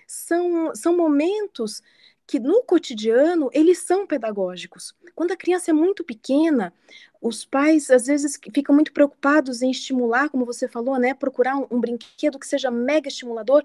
São, 0.06 0.74
são 0.74 0.96
momentos 0.96 1.82
que 2.26 2.38
no 2.38 2.62
cotidiano 2.62 3.50
eles 3.52 3.78
são 3.78 4.06
pedagógicos. 4.06 4.94
Quando 5.14 5.32
a 5.32 5.36
criança 5.36 5.70
é 5.70 5.74
muito 5.74 6.02
pequena, 6.04 6.72
os 7.20 7.44
pais 7.44 7.90
às 7.90 8.06
vezes 8.06 8.38
ficam 8.54 8.74
muito 8.74 8.92
preocupados 8.92 9.62
em 9.62 9.70
estimular, 9.70 10.28
como 10.30 10.44
você 10.44 10.68
falou, 10.68 10.98
né, 10.98 11.14
procurar 11.14 11.56
um, 11.56 11.66
um 11.70 11.80
brinquedo 11.80 12.38
que 12.38 12.46
seja 12.46 12.70
mega 12.70 13.08
estimulador, 13.08 13.62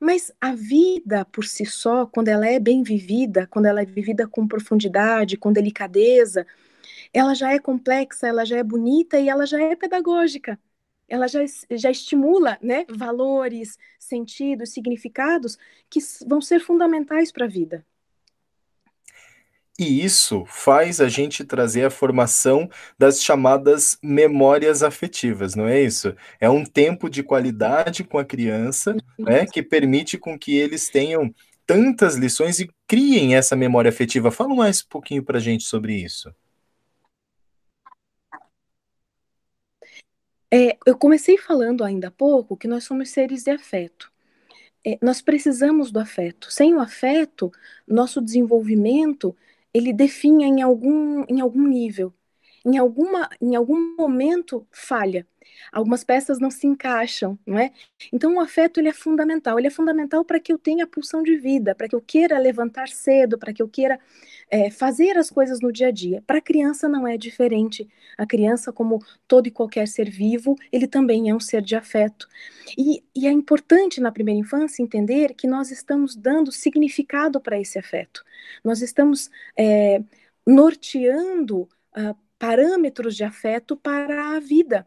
mas 0.00 0.32
a 0.40 0.54
vida 0.54 1.24
por 1.26 1.44
si 1.44 1.64
só, 1.64 2.06
quando 2.06 2.28
ela 2.28 2.46
é 2.46 2.58
bem 2.58 2.82
vivida, 2.82 3.46
quando 3.46 3.66
ela 3.66 3.82
é 3.82 3.84
vivida 3.84 4.26
com 4.28 4.48
profundidade, 4.48 5.36
com 5.36 5.52
delicadeza, 5.52 6.46
ela 7.12 7.34
já 7.34 7.52
é 7.52 7.58
complexa, 7.58 8.26
ela 8.28 8.44
já 8.44 8.58
é 8.58 8.62
bonita 8.64 9.18
e 9.18 9.28
ela 9.28 9.46
já 9.46 9.60
é 9.62 9.76
pedagógica. 9.76 10.58
Ela 11.08 11.28
já, 11.28 11.40
já 11.70 11.90
estimula 11.90 12.58
né, 12.62 12.86
valores, 12.88 13.78
sentidos, 13.98 14.70
significados 14.72 15.58
que 15.90 16.00
vão 16.26 16.40
ser 16.40 16.60
fundamentais 16.60 17.30
para 17.32 17.44
a 17.44 17.48
vida. 17.48 17.84
E 19.82 20.04
isso 20.04 20.44
faz 20.46 21.00
a 21.00 21.08
gente 21.08 21.44
trazer 21.44 21.84
a 21.84 21.90
formação 21.90 22.70
das 22.96 23.20
chamadas 23.20 23.98
memórias 24.00 24.80
afetivas, 24.80 25.56
não 25.56 25.66
é 25.66 25.82
isso? 25.82 26.14
É 26.40 26.48
um 26.48 26.64
tempo 26.64 27.10
de 27.10 27.20
qualidade 27.20 28.04
com 28.04 28.16
a 28.16 28.24
criança, 28.24 28.94
né, 29.18 29.44
que 29.44 29.60
permite 29.60 30.16
com 30.16 30.38
que 30.38 30.54
eles 30.54 30.88
tenham 30.88 31.34
tantas 31.66 32.14
lições 32.14 32.60
e 32.60 32.70
criem 32.86 33.34
essa 33.34 33.56
memória 33.56 33.88
afetiva. 33.88 34.30
Fala 34.30 34.54
mais 34.54 34.82
um 34.82 34.88
pouquinho 34.88 35.24
para 35.24 35.38
a 35.38 35.40
gente 35.40 35.64
sobre 35.64 35.96
isso. 35.96 36.32
É, 40.48 40.78
eu 40.86 40.96
comecei 40.96 41.36
falando 41.36 41.82
ainda 41.82 42.06
há 42.06 42.12
pouco 42.12 42.56
que 42.56 42.68
nós 42.68 42.84
somos 42.84 43.10
seres 43.10 43.42
de 43.42 43.50
afeto. 43.50 44.12
É, 44.86 44.96
nós 45.02 45.20
precisamos 45.20 45.90
do 45.90 45.98
afeto. 45.98 46.52
Sem 46.52 46.72
o 46.72 46.80
afeto, 46.80 47.50
nosso 47.84 48.20
desenvolvimento 48.20 49.34
ele 49.74 49.92
definha 49.92 50.46
em 50.46 50.62
algum, 50.62 51.24
em 51.28 51.40
algum 51.40 51.66
nível. 51.66 52.12
Em, 52.64 52.78
alguma, 52.78 53.28
em 53.40 53.56
algum 53.56 53.96
momento 53.96 54.66
falha. 54.70 55.26
Algumas 55.72 56.04
peças 56.04 56.38
não 56.38 56.50
se 56.50 56.66
encaixam, 56.66 57.38
não 57.46 57.58
é? 57.58 57.72
Então 58.12 58.34
o 58.36 58.40
afeto 58.40 58.80
ele 58.80 58.88
é 58.88 58.92
fundamental. 58.92 59.58
Ele 59.58 59.68
é 59.68 59.70
fundamental 59.70 60.24
para 60.24 60.40
que 60.40 60.52
eu 60.52 60.58
tenha 60.58 60.86
pulsão 60.86 61.22
de 61.22 61.36
vida, 61.36 61.74
para 61.74 61.88
que 61.88 61.94
eu 61.94 62.00
queira 62.00 62.38
levantar 62.38 62.88
cedo, 62.88 63.38
para 63.38 63.52
que 63.52 63.62
eu 63.62 63.68
queira 63.68 63.98
é, 64.50 64.70
fazer 64.70 65.16
as 65.16 65.30
coisas 65.30 65.60
no 65.60 65.72
dia 65.72 65.88
a 65.88 65.90
dia. 65.90 66.22
Para 66.26 66.38
a 66.38 66.42
criança 66.42 66.88
não 66.88 67.06
é 67.06 67.16
diferente. 67.16 67.88
A 68.18 68.26
criança, 68.26 68.72
como 68.72 68.98
todo 69.26 69.46
e 69.46 69.50
qualquer 69.50 69.88
ser 69.88 70.10
vivo, 70.10 70.56
ele 70.70 70.86
também 70.86 71.30
é 71.30 71.34
um 71.34 71.40
ser 71.40 71.62
de 71.62 71.74
afeto. 71.74 72.28
E, 72.76 73.02
e 73.14 73.26
é 73.26 73.30
importante 73.30 74.00
na 74.00 74.12
primeira 74.12 74.40
infância 74.40 74.82
entender 74.82 75.34
que 75.34 75.46
nós 75.46 75.70
estamos 75.70 76.14
dando 76.14 76.52
significado 76.52 77.40
para 77.40 77.58
esse 77.60 77.78
afeto. 77.78 78.22
Nós 78.64 78.82
estamos 78.82 79.30
é, 79.56 80.02
norteando 80.46 81.62
uh, 81.62 82.16
parâmetros 82.38 83.14
de 83.16 83.24
afeto 83.24 83.76
para 83.76 84.36
a 84.36 84.40
vida. 84.40 84.86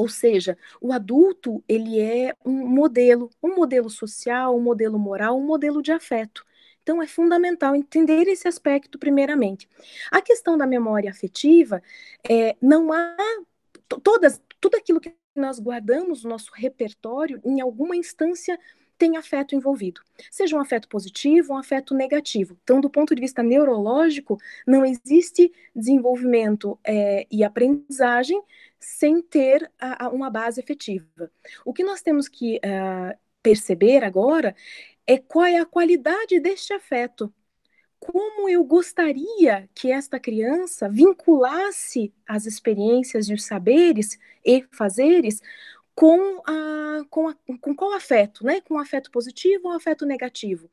Ou 0.00 0.08
seja, 0.08 0.56
o 0.80 0.94
adulto 0.94 1.62
ele 1.68 2.00
é 2.00 2.34
um 2.42 2.66
modelo, 2.66 3.28
um 3.42 3.54
modelo 3.54 3.90
social, 3.90 4.56
um 4.56 4.62
modelo 4.62 4.98
moral, 4.98 5.38
um 5.38 5.44
modelo 5.44 5.82
de 5.82 5.92
afeto. 5.92 6.42
Então, 6.82 7.02
é 7.02 7.06
fundamental 7.06 7.76
entender 7.76 8.26
esse 8.26 8.48
aspecto 8.48 8.98
primeiramente. 8.98 9.68
A 10.10 10.22
questão 10.22 10.56
da 10.56 10.66
memória 10.66 11.10
afetiva, 11.10 11.82
é, 12.26 12.56
não 12.62 12.90
há 12.94 13.14
todas, 14.02 14.40
tudo 14.58 14.76
aquilo 14.76 15.00
que 15.00 15.14
nós 15.36 15.60
guardamos 15.60 16.24
no 16.24 16.30
nosso 16.30 16.50
repertório, 16.54 17.38
em 17.44 17.60
alguma 17.60 17.94
instância 17.94 18.58
tem 19.00 19.16
afeto 19.16 19.54
envolvido, 19.54 20.02
seja 20.30 20.54
um 20.54 20.60
afeto 20.60 20.86
positivo 20.86 21.52
ou 21.52 21.56
um 21.56 21.58
afeto 21.58 21.94
negativo. 21.94 22.54
Então, 22.62 22.82
do 22.82 22.90
ponto 22.90 23.14
de 23.14 23.20
vista 23.22 23.42
neurológico, 23.42 24.36
não 24.66 24.84
existe 24.84 25.50
desenvolvimento 25.74 26.78
é, 26.84 27.26
e 27.30 27.42
aprendizagem 27.42 28.38
sem 28.78 29.22
ter 29.22 29.72
a, 29.80 30.04
a 30.04 30.08
uma 30.10 30.28
base 30.28 30.60
efetiva. 30.60 31.32
O 31.64 31.72
que 31.72 31.82
nós 31.82 32.02
temos 32.02 32.28
que 32.28 32.56
uh, 32.58 33.18
perceber 33.42 34.04
agora 34.04 34.54
é 35.06 35.16
qual 35.16 35.46
é 35.46 35.56
a 35.56 35.64
qualidade 35.64 36.38
deste 36.38 36.74
afeto. 36.74 37.32
Como 37.98 38.50
eu 38.50 38.62
gostaria 38.64 39.66
que 39.74 39.90
esta 39.90 40.20
criança 40.20 40.90
vinculasse 40.90 42.12
as 42.28 42.44
experiências 42.44 43.30
e 43.30 43.34
os 43.34 43.44
saberes 43.44 44.18
e 44.44 44.66
fazeres 44.70 45.40
com, 46.00 46.40
a, 46.46 47.04
com, 47.10 47.28
a, 47.28 47.36
com 47.60 47.76
qual 47.76 47.92
afeto, 47.92 48.42
né? 48.42 48.62
Com 48.62 48.78
afeto 48.78 49.10
positivo 49.10 49.68
ou 49.68 49.74
afeto 49.74 50.06
negativo. 50.06 50.70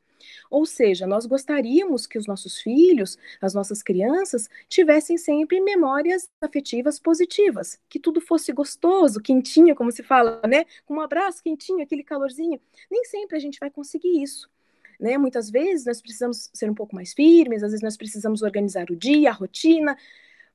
Ou 0.50 0.66
seja, 0.66 1.06
nós 1.06 1.26
gostaríamos 1.26 2.08
que 2.08 2.18
os 2.18 2.26
nossos 2.26 2.60
filhos, 2.60 3.18
as 3.42 3.54
nossas 3.54 3.84
crianças, 3.84 4.50
tivessem 4.70 5.18
sempre 5.18 5.60
memórias 5.60 6.30
afetivas 6.40 6.98
positivas, 6.98 7.78
que 7.90 8.00
tudo 8.00 8.22
fosse 8.22 8.54
gostoso, 8.54 9.20
quentinho, 9.20 9.76
como 9.76 9.92
se 9.92 10.02
fala, 10.02 10.40
né? 10.48 10.64
Com 10.86 10.94
um 10.94 11.02
abraço 11.02 11.44
quentinho, 11.44 11.84
aquele 11.84 12.06
calorzinho. 12.06 12.58
Nem 12.90 13.04
sempre 13.04 13.36
a 13.36 13.40
gente 13.40 13.60
vai 13.60 13.70
conseguir 13.70 14.24
isso. 14.24 14.50
Né? 14.98 15.18
Muitas 15.18 15.50
vezes 15.50 15.86
nós 15.86 16.02
precisamos 16.02 16.50
ser 16.54 16.70
um 16.70 16.74
pouco 16.74 16.96
mais 16.96 17.14
firmes, 17.14 17.64
às 17.64 17.72
vezes 17.72 17.84
nós 17.84 17.98
precisamos 17.98 18.44
organizar 18.44 18.90
o 18.90 18.96
dia, 18.96 19.30
a 19.30 19.34
rotina, 19.34 19.98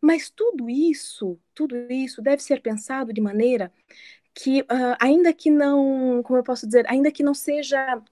mas 0.00 0.30
tudo 0.30 0.68
isso, 0.68 1.38
tudo 1.54 1.76
isso 1.92 2.20
deve 2.20 2.42
ser 2.42 2.60
pensado 2.60 3.12
de 3.12 3.20
maneira 3.20 3.70
que, 4.34 4.62
uh, 4.62 4.96
ainda 4.98 5.32
que 5.32 5.50
não, 5.50 6.22
como 6.22 6.38
eu 6.38 6.42
posso 6.42 6.66
dizer, 6.66 6.84
ainda 6.88 7.10
que 7.10 7.22
não 7.22 7.34
seja 7.34 8.02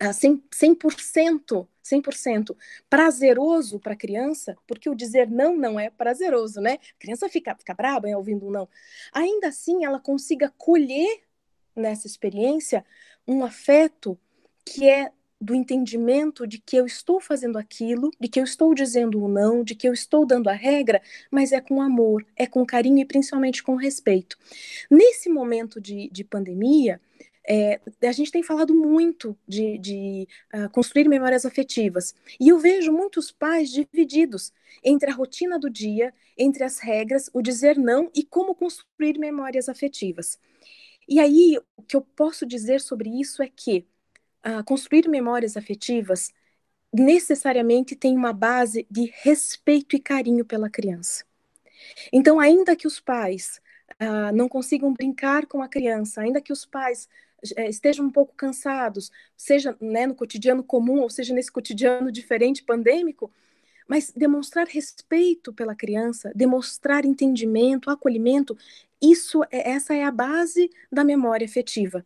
100%, 0.00 1.68
100% 1.84 2.56
prazeroso 2.88 3.78
para 3.78 3.92
a 3.92 3.96
criança, 3.96 4.56
porque 4.66 4.88
o 4.88 4.94
dizer 4.94 5.30
não 5.30 5.56
não 5.56 5.78
é 5.78 5.90
prazeroso, 5.90 6.60
né? 6.60 6.74
A 6.74 6.98
criança 6.98 7.28
fica, 7.28 7.54
fica 7.54 7.74
braba 7.74 8.08
ouvindo 8.16 8.46
um 8.46 8.50
não. 8.50 8.68
Ainda 9.12 9.48
assim, 9.48 9.84
ela 9.84 10.00
consiga 10.00 10.52
colher 10.56 11.22
nessa 11.74 12.06
experiência 12.06 12.84
um 13.26 13.44
afeto 13.44 14.18
que 14.64 14.88
é 14.88 15.12
do 15.42 15.54
entendimento 15.56 16.46
de 16.46 16.58
que 16.58 16.76
eu 16.76 16.86
estou 16.86 17.20
fazendo 17.20 17.58
aquilo, 17.58 18.12
de 18.20 18.28
que 18.28 18.38
eu 18.38 18.44
estou 18.44 18.72
dizendo 18.72 19.20
o 19.20 19.26
não, 19.26 19.64
de 19.64 19.74
que 19.74 19.88
eu 19.88 19.92
estou 19.92 20.24
dando 20.24 20.48
a 20.48 20.52
regra, 20.52 21.02
mas 21.30 21.50
é 21.50 21.60
com 21.60 21.82
amor, 21.82 22.24
é 22.36 22.46
com 22.46 22.64
carinho 22.64 23.00
e 23.00 23.04
principalmente 23.04 23.60
com 23.60 23.74
respeito. 23.74 24.38
Nesse 24.88 25.28
momento 25.28 25.80
de, 25.80 26.08
de 26.12 26.22
pandemia, 26.22 27.00
é, 27.44 27.80
a 28.04 28.12
gente 28.12 28.30
tem 28.30 28.40
falado 28.40 28.72
muito 28.72 29.36
de, 29.48 29.76
de 29.78 30.28
uh, 30.54 30.70
construir 30.70 31.08
memórias 31.08 31.44
afetivas. 31.44 32.14
E 32.38 32.48
eu 32.48 32.58
vejo 32.58 32.92
muitos 32.92 33.32
pais 33.32 33.68
divididos 33.68 34.52
entre 34.84 35.10
a 35.10 35.14
rotina 35.14 35.58
do 35.58 35.68
dia, 35.68 36.14
entre 36.38 36.62
as 36.62 36.78
regras, 36.78 37.28
o 37.32 37.42
dizer 37.42 37.76
não 37.76 38.08
e 38.14 38.22
como 38.22 38.54
construir 38.54 39.18
memórias 39.18 39.68
afetivas. 39.68 40.38
E 41.08 41.18
aí, 41.18 41.58
o 41.76 41.82
que 41.82 41.96
eu 41.96 42.00
posso 42.00 42.46
dizer 42.46 42.80
sobre 42.80 43.10
isso 43.20 43.42
é 43.42 43.48
que 43.48 43.86
uh, 44.46 44.64
construir 44.64 45.08
memórias 45.08 45.56
afetivas 45.56 46.32
necessariamente 46.92 47.96
tem 47.96 48.16
uma 48.16 48.32
base 48.32 48.86
de 48.90 49.12
respeito 49.22 49.96
e 49.96 50.00
carinho 50.00 50.44
pela 50.44 50.68
criança. 50.68 51.24
Então, 52.12 52.38
ainda 52.38 52.76
que 52.76 52.86
os 52.86 53.00
pais 53.00 53.60
uh, 53.92 54.34
não 54.34 54.48
consigam 54.48 54.92
brincar 54.92 55.46
com 55.46 55.62
a 55.62 55.68
criança, 55.68 56.20
ainda 56.20 56.40
que 56.40 56.52
os 56.52 56.66
pais 56.66 57.08
é, 57.56 57.68
estejam 57.68 58.06
um 58.06 58.10
pouco 58.10 58.34
cansados, 58.36 59.10
seja 59.36 59.76
né, 59.80 60.06
no 60.06 60.14
cotidiano 60.14 60.62
comum, 60.62 61.00
ou 61.00 61.10
seja 61.10 61.34
nesse 61.34 61.50
cotidiano 61.50 62.12
diferente, 62.12 62.62
pandêmico, 62.62 63.32
mas 63.88 64.12
demonstrar 64.14 64.66
respeito 64.68 65.52
pela 65.52 65.74
criança, 65.74 66.30
demonstrar 66.34 67.04
entendimento, 67.04 67.90
acolhimento, 67.90 68.56
isso 69.00 69.42
é, 69.50 69.72
essa 69.72 69.94
é 69.94 70.04
a 70.04 70.10
base 70.10 70.70
da 70.90 71.02
memória 71.02 71.44
afetiva. 71.44 72.04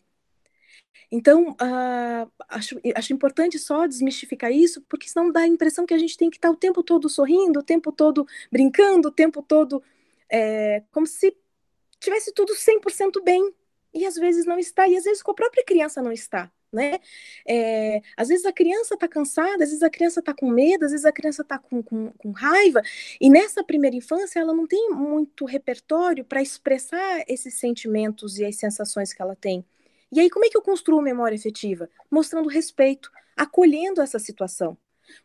Então, 1.10 1.50
uh, 1.52 2.30
acho, 2.48 2.80
acho 2.94 3.12
importante 3.12 3.58
só 3.58 3.86
desmistificar 3.86 4.50
isso, 4.50 4.82
porque 4.88 5.08
senão 5.08 5.30
dá 5.30 5.40
a 5.40 5.46
impressão 5.46 5.86
que 5.86 5.94
a 5.94 5.98
gente 5.98 6.16
tem 6.16 6.30
que 6.30 6.36
estar 6.36 6.50
o 6.50 6.56
tempo 6.56 6.82
todo 6.82 7.08
sorrindo, 7.08 7.60
o 7.60 7.62
tempo 7.62 7.92
todo 7.92 8.26
brincando, 8.50 9.08
o 9.08 9.12
tempo 9.12 9.42
todo 9.42 9.82
é, 10.30 10.82
como 10.90 11.06
se 11.06 11.36
tivesse 12.00 12.32
tudo 12.32 12.54
100% 12.54 13.22
bem. 13.22 13.52
E 13.94 14.04
às 14.04 14.16
vezes 14.16 14.44
não 14.44 14.58
está, 14.58 14.86
e 14.88 14.96
às 14.96 15.04
vezes 15.04 15.22
com 15.22 15.30
a 15.30 15.34
própria 15.34 15.64
criança 15.64 16.02
não 16.02 16.12
está. 16.12 16.50
Né? 16.72 16.98
É, 17.46 18.02
às 18.16 18.28
vezes 18.28 18.44
a 18.44 18.52
criança 18.52 18.94
está 18.94 19.08
cansada, 19.08 19.64
às 19.64 19.70
vezes 19.70 19.82
a 19.82 19.88
criança 19.88 20.20
está 20.20 20.34
com 20.34 20.50
medo, 20.50 20.84
às 20.84 20.90
vezes 20.90 21.06
a 21.06 21.12
criança 21.12 21.42
está 21.42 21.58
com, 21.58 21.82
com, 21.82 22.10
com, 22.10 22.32
raiva, 22.32 22.82
e 23.18 23.30
nessa 23.30 23.64
primeira 23.64 23.96
infância 23.96 24.40
ela 24.40 24.52
não 24.52 24.66
tem 24.66 24.90
muito 24.90 25.46
repertório 25.46 26.25
para 26.25 26.42
expressar 26.42 27.25
esses 27.26 27.54
sentimentos 27.54 28.38
e 28.38 28.44
as 28.44 28.56
sensações 28.56 29.14
que 29.14 29.22
ela 29.22 29.36
tem. 29.36 29.64
E 30.12 30.20
aí, 30.20 30.30
como 30.30 30.44
é 30.44 30.48
que 30.48 30.56
eu 30.56 30.62
construo 30.62 31.02
memória 31.02 31.34
efetiva? 31.34 31.88
Mostrando 32.10 32.48
respeito, 32.48 33.10
acolhendo 33.36 34.00
essa 34.00 34.18
situação, 34.18 34.78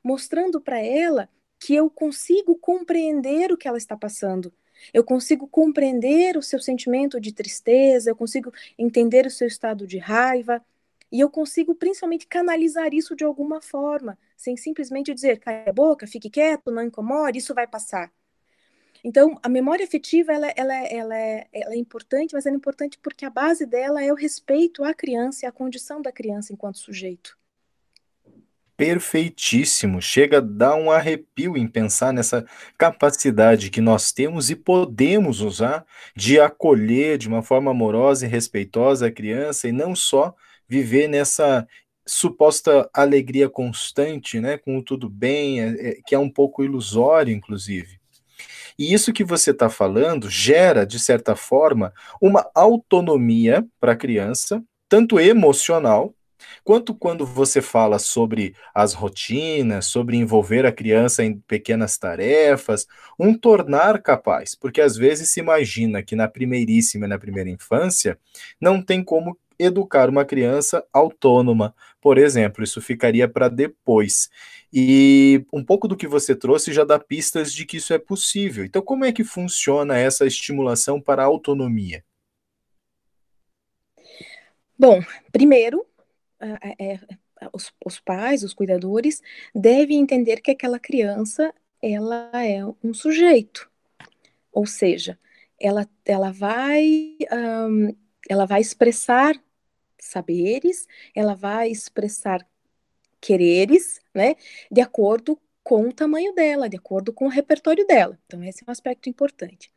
mostrando 0.03 0.59
para 0.59 0.79
ela 0.79 1.29
que 1.59 1.75
eu 1.75 1.89
consigo 1.89 2.55
compreender 2.55 3.51
o 3.51 3.57
que 3.57 3.67
ela 3.67 3.77
está 3.77 3.95
passando. 3.95 4.51
Eu 4.93 5.03
consigo 5.03 5.47
compreender 5.47 6.35
o 6.35 6.41
seu 6.41 6.59
sentimento 6.59 7.19
de 7.19 7.31
tristeza, 7.31 8.09
eu 8.09 8.15
consigo 8.15 8.51
entender 8.77 9.27
o 9.27 9.31
seu 9.31 9.47
estado 9.47 9.85
de 9.85 9.99
raiva, 9.99 10.63
e 11.11 11.19
eu 11.19 11.29
consigo 11.29 11.75
principalmente 11.75 12.25
canalizar 12.25 12.93
isso 12.93 13.15
de 13.15 13.23
alguma 13.23 13.61
forma, 13.61 14.17
sem 14.35 14.55
simplesmente 14.57 15.13
dizer, 15.13 15.39
cai 15.39 15.67
a 15.67 15.73
boca, 15.73 16.07
fique 16.07 16.29
quieto, 16.29 16.71
não 16.71 16.83
incomode, 16.83 17.37
isso 17.37 17.53
vai 17.53 17.67
passar. 17.67 18.11
Então, 19.03 19.37
a 19.41 19.49
memória 19.49 19.83
afetiva 19.83 20.31
ela, 20.31 20.47
ela, 20.55 20.75
ela, 20.75 21.17
é, 21.17 21.47
ela 21.51 21.73
é 21.73 21.77
importante, 21.77 22.33
mas 22.33 22.45
ela 22.45 22.55
é 22.55 22.57
importante 22.57 22.99
porque 23.01 23.25
a 23.25 23.29
base 23.29 23.65
dela 23.65 24.03
é 24.03 24.11
o 24.11 24.15
respeito 24.15 24.83
à 24.83 24.93
criança 24.93 25.45
e 25.45 25.47
à 25.47 25.51
condição 25.51 26.01
da 26.01 26.11
criança 26.11 26.53
enquanto 26.53 26.77
sujeito. 26.77 27.37
Perfeitíssimo. 28.77 30.01
Chega 30.01 30.37
a 30.37 30.41
dar 30.41 30.75
um 30.75 30.89
arrepio 30.89 31.55
em 31.55 31.67
pensar 31.67 32.11
nessa 32.11 32.45
capacidade 32.77 33.69
que 33.69 33.81
nós 33.81 34.11
temos 34.11 34.49
e 34.49 34.55
podemos 34.55 35.41
usar 35.41 35.85
de 36.15 36.39
acolher 36.39 37.17
de 37.17 37.27
uma 37.27 37.43
forma 37.43 37.69
amorosa 37.69 38.25
e 38.25 38.29
respeitosa 38.29 39.07
a 39.07 39.11
criança 39.11 39.67
e 39.67 39.71
não 39.71 39.95
só 39.95 40.33
viver 40.67 41.07
nessa 41.07 41.67
suposta 42.07 42.89
alegria 42.93 43.47
constante, 43.47 44.39
né, 44.39 44.57
com 44.57 44.81
tudo 44.81 45.07
bem, 45.07 45.61
é, 45.61 45.89
é, 45.89 46.01
que 46.05 46.15
é 46.15 46.19
um 46.19 46.29
pouco 46.29 46.63
ilusório, 46.63 47.31
inclusive. 47.31 48.00
E 48.81 48.95
isso 48.95 49.13
que 49.13 49.23
você 49.23 49.51
está 49.51 49.69
falando 49.69 50.27
gera, 50.27 50.87
de 50.87 50.97
certa 50.97 51.35
forma, 51.35 51.93
uma 52.19 52.49
autonomia 52.55 53.63
para 53.79 53.91
a 53.91 53.95
criança, 53.95 54.59
tanto 54.89 55.19
emocional, 55.19 56.15
quanto 56.63 56.95
quando 56.95 57.23
você 57.23 57.61
fala 57.61 57.99
sobre 57.99 58.55
as 58.73 58.95
rotinas, 58.95 59.85
sobre 59.85 60.17
envolver 60.17 60.65
a 60.65 60.71
criança 60.71 61.23
em 61.23 61.37
pequenas 61.41 61.95
tarefas, 61.95 62.87
um 63.19 63.37
tornar 63.37 64.01
capaz, 64.01 64.55
porque 64.55 64.81
às 64.81 64.97
vezes 64.97 65.29
se 65.29 65.39
imagina 65.39 66.01
que 66.01 66.15
na 66.15 66.27
primeiríssima, 66.27 67.07
na 67.07 67.19
primeira 67.19 67.51
infância, 67.51 68.17
não 68.59 68.81
tem 68.81 69.03
como 69.03 69.37
educar 69.59 70.09
uma 70.09 70.25
criança 70.25 70.83
autônoma, 70.91 71.75
por 72.01 72.17
exemplo, 72.17 72.63
isso 72.63 72.81
ficaria 72.81 73.29
para 73.29 73.47
depois. 73.47 74.29
E 74.73 75.45
um 75.53 75.63
pouco 75.63 75.87
do 75.87 75.95
que 75.95 76.07
você 76.07 76.35
trouxe 76.35 76.73
já 76.73 76.83
dá 76.83 76.97
pistas 76.97 77.53
de 77.53 77.65
que 77.65 77.77
isso 77.77 77.93
é 77.93 77.99
possível. 77.99 78.65
Então, 78.65 78.81
como 78.81 79.05
é 79.05 79.11
que 79.11 79.23
funciona 79.23 79.97
essa 79.97 80.25
estimulação 80.25 80.99
para 80.99 81.21
a 81.21 81.25
autonomia? 81.25 82.03
Bom, 84.77 84.99
primeiro, 85.31 85.85
é, 86.39 86.99
os, 87.53 87.71
os 87.85 87.99
pais, 87.99 88.43
os 88.43 88.53
cuidadores, 88.53 89.21
devem 89.53 89.99
entender 89.99 90.41
que 90.41 90.51
aquela 90.51 90.79
criança 90.79 91.53
ela 91.81 92.31
é 92.33 92.63
um 92.83 92.93
sujeito, 92.93 93.69
ou 94.51 94.65
seja, 94.65 95.17
ela, 95.59 95.87
ela 96.05 96.31
vai 96.31 97.17
um, 97.31 97.95
ela 98.29 98.45
vai 98.45 98.61
expressar 98.61 99.35
saberes, 100.01 100.87
ela 101.15 101.35
vai 101.35 101.69
expressar 101.69 102.45
quereres, 103.21 104.01
né, 104.13 104.35
de 104.71 104.81
acordo 104.81 105.39
com 105.63 105.87
o 105.87 105.93
tamanho 105.93 106.33
dela, 106.33 106.67
de 106.67 106.77
acordo 106.77 107.13
com 107.13 107.25
o 107.25 107.29
repertório 107.29 107.85
dela. 107.85 108.19
Então, 108.25 108.43
esse 108.43 108.63
é 108.63 108.65
um 108.67 108.71
aspecto 108.71 109.07
importante. 109.09 109.71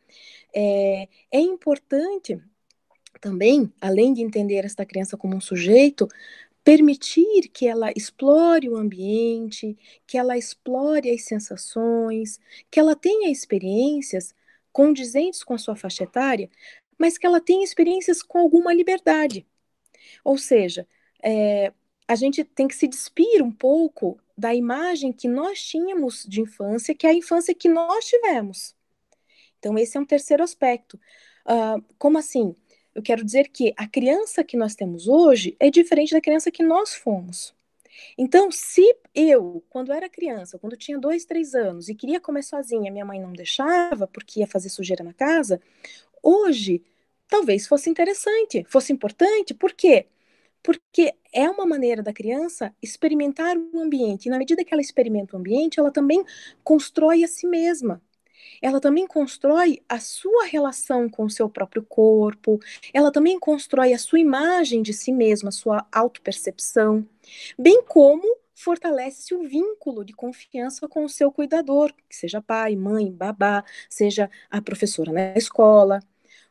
É, 0.55 1.09
é 1.31 1.41
importante 1.41 2.41
também, 3.21 3.73
além 3.81 4.13
de 4.15 4.23
entender 4.23 4.65
esta 4.65 4.85
criança 4.87 5.17
como 5.17 5.37
um 5.37 5.41
sujeito, 5.41 6.09
permitir 6.65 7.49
que 7.53 7.67
ela 7.67 7.93
explore 7.95 8.69
o 8.69 8.77
ambiente, 8.77 9.77
que 10.07 10.17
ela 10.17 10.39
explore 10.39 11.11
as 11.11 11.25
sensações, 11.25 12.41
que 12.71 12.81
ela 12.81 12.97
tenha 12.97 13.31
experiências 13.31 14.35
condizentes 14.73 15.45
com 15.45 15.55
a 15.55 15.59
sua 15.59 15.77
faixa 15.77 16.05
etária, 16.05 16.51
mas 16.99 17.19
que 17.19 17.27
ela 17.27 17.41
tenha 17.41 17.63
experiências 17.63 18.23
com 18.23 18.39
alguma 18.39 18.73
liberdade. 18.73 19.47
Ou 20.25 20.39
seja, 20.39 20.89
é, 21.23 21.73
a 22.09 22.15
gente 22.15 22.43
tem 22.43 22.67
que 22.67 22.75
se 22.75 22.89
despir 22.89 23.43
um 23.43 23.53
pouco 23.53 24.19
da 24.37 24.55
imagem 24.55 25.13
que 25.13 25.29
nós 25.29 25.63
tínhamos 25.63 26.25
de 26.29 26.41
infância, 26.41 26.95
que 26.95 27.07
é 27.07 27.11
a 27.11 27.15
infância 27.15 27.55
que 27.55 27.69
nós 27.69 28.07
tivemos. 28.07 28.75
Então, 29.59 29.79
esse 29.79 29.97
é 29.97 30.01
um 30.01 30.05
terceiro 30.05 30.43
aspecto. 30.43 30.99
Uh, 31.47 31.83
como 31.99 32.19
assim? 32.19 32.55
Eu 32.95 33.03
quero 33.03 33.25
dizer 33.25 33.49
que 33.49 33.73
a 33.77 33.87
criança 33.89 34.45
que 34.45 34.57
nós 34.57 34.75
temos 34.75 35.09
hoje 35.09 35.57
é 35.59 35.71
diferente 35.71 36.13
da 36.13 36.21
criança 36.21 36.51
que 36.51 36.63
nós 36.63 36.95
fomos. 36.95 37.55
Então, 38.19 38.51
se 38.51 38.83
eu, 39.15 39.65
quando 39.71 39.93
era 39.93 40.09
criança, 40.09 40.59
quando 40.59 40.77
tinha 40.77 40.99
dois, 40.99 41.25
três 41.25 41.55
anos 41.55 41.89
e 41.89 41.95
queria 41.95 42.21
comer 42.21 42.43
sozinha, 42.43 42.91
minha 42.91 43.05
mãe 43.05 43.21
não 43.21 43.33
deixava 43.33 44.07
porque 44.07 44.41
ia 44.41 44.47
fazer 44.47 44.69
sujeira 44.69 45.03
na 45.03 45.13
casa, 45.13 45.61
hoje 46.23 46.83
talvez 47.29 47.67
fosse 47.67 47.89
interessante, 47.89 48.65
fosse 48.69 48.93
importante, 48.93 49.55
por 49.55 49.73
quê? 49.73 50.07
Porque 50.65 51.15
é 51.33 51.49
uma 51.51 51.67
maneira 51.67 52.03
da 52.03 52.13
criança 52.13 52.75
experimentar 52.83 53.55
o 53.57 53.81
ambiente, 53.81 54.27
e 54.27 54.31
na 54.31 54.39
medida 54.39 54.65
que 54.65 54.75
ela 54.75 54.81
experimenta 54.81 55.37
o 55.37 55.39
ambiente, 55.39 55.79
ela 55.79 55.93
também 55.93 56.25
constrói 56.65 57.23
a 57.23 57.29
si 57.29 57.47
mesma. 57.47 58.03
Ela 58.63 58.81
também 58.81 59.07
constrói 59.07 59.81
a 59.89 60.01
sua 60.01 60.47
relação 60.47 61.09
com 61.09 61.25
o 61.25 61.31
seu 61.31 61.51
próprio 61.51 61.83
corpo, 61.85 62.59
ela 62.95 63.13
também 63.13 63.39
constrói 63.39 63.93
a 63.93 63.99
sua 63.99 64.21
imagem 64.21 64.83
de 64.83 64.95
si 64.95 65.13
mesma, 65.13 65.51
a 65.51 65.53
sua 65.53 65.87
autopercepção, 65.93 67.07
bem 67.59 67.83
como 67.85 68.25
fortalece 68.55 69.35
o 69.35 69.43
vínculo 69.47 70.05
de 70.05 70.15
confiança 70.15 70.89
com 70.89 71.05
o 71.05 71.09
seu 71.09 71.31
cuidador, 71.33 71.93
que 72.09 72.17
seja 72.17 72.41
pai, 72.41 72.77
mãe, 72.77 73.11
babá, 73.13 73.65
seja 73.91 74.31
a 74.51 74.63
professora 74.63 75.13
na 75.13 75.35
escola, 75.37 76.01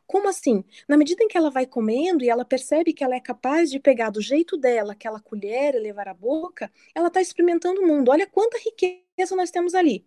como 0.06 0.28
assim? 0.28 0.64
Na 0.88 0.96
medida 0.96 1.22
em 1.22 1.28
que 1.28 1.36
ela 1.36 1.50
vai 1.50 1.66
comendo 1.66 2.24
e 2.24 2.28
ela 2.28 2.44
percebe 2.44 2.92
que 2.92 3.02
ela 3.02 3.14
é 3.14 3.20
capaz 3.20 3.70
de 3.70 3.78
pegar 3.80 4.10
do 4.10 4.20
jeito 4.20 4.56
dela 4.56 4.92
aquela 4.92 5.20
colher 5.20 5.74
e 5.74 5.78
levar 5.78 6.08
à 6.08 6.14
boca, 6.14 6.70
ela 6.94 7.08
está 7.08 7.20
experimentando 7.20 7.80
o 7.80 7.86
mundo. 7.86 8.10
Olha 8.10 8.26
quanta 8.26 8.58
riqueza 8.58 9.36
nós 9.36 9.50
temos 9.50 9.74
ali. 9.74 10.04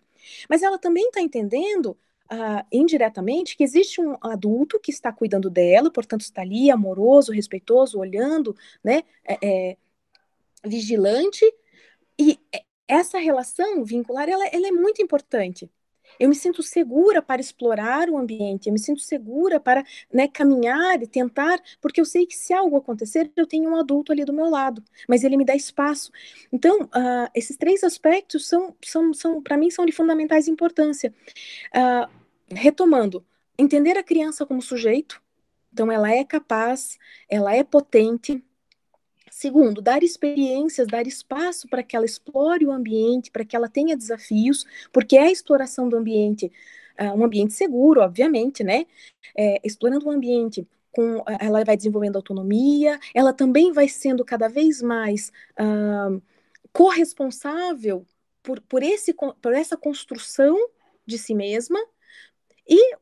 Mas 0.50 0.64
ela 0.64 0.78
também 0.78 1.08
está 1.08 1.22
entendendo 1.22 1.98
Uh, 2.30 2.60
indiretamente 2.70 3.56
que 3.56 3.64
existe 3.64 4.02
um 4.02 4.18
adulto 4.22 4.78
que 4.82 4.92
está 4.92 5.14
cuidando 5.14 5.50
dela, 5.50 5.90
portanto 5.90 6.24
está 6.24 6.42
ali 6.42 6.70
amoroso, 6.70 7.32
respeitoso, 7.32 7.98
olhando, 7.98 8.54
né, 8.84 9.04
é, 9.24 9.38
é, 9.72 9.78
vigilante, 10.66 11.46
e 12.20 12.38
essa 12.88 13.18
relação 13.18 13.84
vincular 13.86 14.28
ela, 14.28 14.46
ela, 14.48 14.68
é 14.68 14.72
muito 14.72 15.02
importante. 15.02 15.70
Eu 16.20 16.30
me 16.30 16.36
sinto 16.36 16.64
segura 16.64 17.22
para 17.22 17.42
explorar 17.42 18.10
o 18.10 18.18
ambiente, 18.18 18.68
eu 18.68 18.74
me 18.74 18.80
sinto 18.80 19.02
segura 19.02 19.60
para 19.60 19.84
né, 20.12 20.28
caminhar 20.28 21.02
e 21.02 21.08
tentar, 21.08 21.62
porque 21.82 22.02
eu 22.02 22.06
sei 22.06 22.26
que 22.26 22.36
se 22.36 22.54
algo 22.54 22.78
acontecer, 22.78 23.32
eu 23.36 23.46
tenho 23.46 23.70
um 23.70 23.76
adulto 23.76 24.12
ali 24.12 24.26
do 24.26 24.34
meu 24.34 24.50
lado, 24.50 24.84
mas 25.08 25.24
ele 25.24 25.38
me 25.38 25.46
dá 25.46 25.56
espaço. 25.56 26.12
Então, 26.52 26.84
uh, 26.84 27.30
esses 27.36 27.58
três 27.58 27.84
aspectos 27.84 28.48
são, 28.48 28.76
são, 28.84 29.14
são 29.14 29.42
para 29.42 29.58
mim, 29.58 29.70
são 29.70 29.86
de 29.86 29.92
fundamentais 29.92 30.48
importância. 30.48 31.14
Uh, 31.76 32.10
retomando, 32.50 33.26
entender 33.58 33.98
a 33.98 34.04
criança 34.04 34.46
como 34.46 34.62
sujeito, 34.62 35.22
então 35.72 35.92
ela 35.92 36.12
é 36.12 36.24
capaz, 36.24 36.98
ela 37.30 37.54
é 37.56 37.64
potente, 37.64 38.44
Segundo, 39.32 39.82
dar 39.82 40.04
experiências, 40.04 40.88
dar 40.88 41.06
espaço 41.06 41.68
para 41.68 41.84
que 41.84 41.96
ela 41.96 42.06
explore 42.06 42.66
o 42.66 42.72
ambiente, 42.72 43.32
para 43.32 43.46
que 43.46 43.56
ela 43.56 43.70
tenha 43.70 43.96
desafios, 43.96 44.66
porque 44.92 45.18
é 45.18 45.24
a 45.24 45.32
exploração 45.32 45.90
do 45.90 45.98
ambiente, 45.98 46.52
uh, 47.00 47.14
um 47.14 47.24
ambiente 47.24 47.54
seguro, 47.54 48.02
obviamente, 48.02 48.64
né? 48.64 48.86
É, 49.36 49.60
explorando 49.64 50.08
o 50.08 50.12
ambiente 50.12 50.68
com, 50.92 51.24
ela 51.40 51.64
vai 51.64 51.78
desenvolvendo 51.78 52.16
autonomia, 52.16 53.00
ela 53.14 53.34
também 53.34 53.72
vai 53.72 53.88
sendo 53.88 54.26
cada 54.26 54.48
vez 54.48 54.82
mais 54.82 55.32
uh, 55.60 56.22
corresponsável 56.72 58.06
por, 58.42 58.62
por, 58.62 58.82
esse, 58.82 59.14
por 59.14 59.54
essa 59.54 59.78
construção 59.78 60.58
de 61.06 61.18
si 61.18 61.36
mesma 61.36 61.80
e 62.68 62.96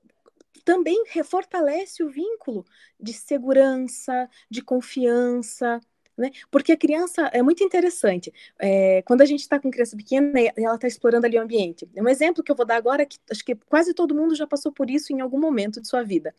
também 0.65 1.03
refortalece 1.07 2.03
o 2.03 2.09
vínculo 2.09 2.65
de 2.99 3.13
segurança, 3.13 4.29
de 4.49 4.61
confiança, 4.61 5.79
né? 6.17 6.31
Porque 6.49 6.71
a 6.71 6.77
criança 6.77 7.29
é 7.33 7.41
muito 7.41 7.63
interessante. 7.63 8.33
É, 8.59 9.01
quando 9.03 9.21
a 9.21 9.25
gente 9.25 9.41
está 9.41 9.59
com 9.59 9.69
criança 9.71 9.95
pequena, 9.97 10.31
ela 10.55 10.75
está 10.75 10.87
explorando 10.87 11.25
ali 11.25 11.37
o 11.37 11.41
ambiente. 11.41 11.89
É 11.95 12.01
um 12.01 12.07
exemplo 12.07 12.43
que 12.43 12.51
eu 12.51 12.55
vou 12.55 12.65
dar 12.65 12.77
agora 12.77 13.05
que 13.05 13.17
acho 13.29 13.43
que 13.43 13.55
quase 13.55 13.93
todo 13.93 14.15
mundo 14.15 14.35
já 14.35 14.47
passou 14.47 14.71
por 14.71 14.89
isso 14.89 15.13
em 15.13 15.21
algum 15.21 15.39
momento 15.39 15.81
de 15.81 15.87
sua 15.87 16.03
vida. 16.03 16.35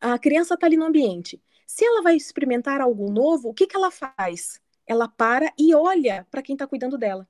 A 0.00 0.18
criança 0.18 0.54
está 0.54 0.66
ali 0.66 0.76
no 0.76 0.86
ambiente. 0.86 1.40
Se 1.66 1.84
ela 1.84 2.02
vai 2.02 2.16
experimentar 2.16 2.80
algo 2.80 3.10
novo, 3.10 3.50
o 3.50 3.54
que, 3.54 3.66
que 3.66 3.76
ela 3.76 3.90
faz? 3.90 4.60
Ela 4.86 5.08
para 5.08 5.52
e 5.58 5.74
olha 5.74 6.26
para 6.30 6.42
quem 6.42 6.54
está 6.54 6.66
cuidando 6.66 6.98
dela. 6.98 7.28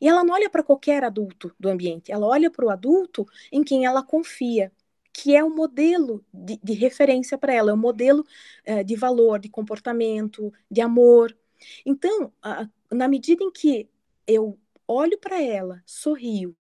E 0.00 0.08
ela 0.08 0.24
não 0.24 0.34
olha 0.34 0.48
para 0.48 0.62
qualquer 0.62 1.04
adulto 1.04 1.54
do 1.58 1.68
ambiente, 1.68 2.12
ela 2.12 2.26
olha 2.26 2.50
para 2.50 2.64
o 2.64 2.70
adulto 2.70 3.26
em 3.50 3.64
quem 3.64 3.84
ela 3.84 4.02
confia 4.02 4.72
que 5.12 5.36
é 5.36 5.44
o 5.44 5.48
um 5.48 5.54
modelo 5.54 6.24
de, 6.32 6.58
de 6.62 6.72
referência 6.72 7.36
para 7.36 7.52
ela, 7.52 7.70
é 7.70 7.74
um 7.74 7.78
modelo 7.78 8.24
uh, 8.66 8.84
de 8.84 8.96
valor, 8.96 9.38
de 9.38 9.48
comportamento, 9.48 10.52
de 10.70 10.80
amor. 10.80 11.36
Então, 11.84 12.32
uh, 12.44 12.94
na 12.94 13.08
medida 13.08 13.44
em 13.44 13.50
que 13.50 13.88
eu 14.26 14.58
olho 14.86 15.18
para 15.18 15.40
ela, 15.40 15.82
sorrio, 15.86 16.56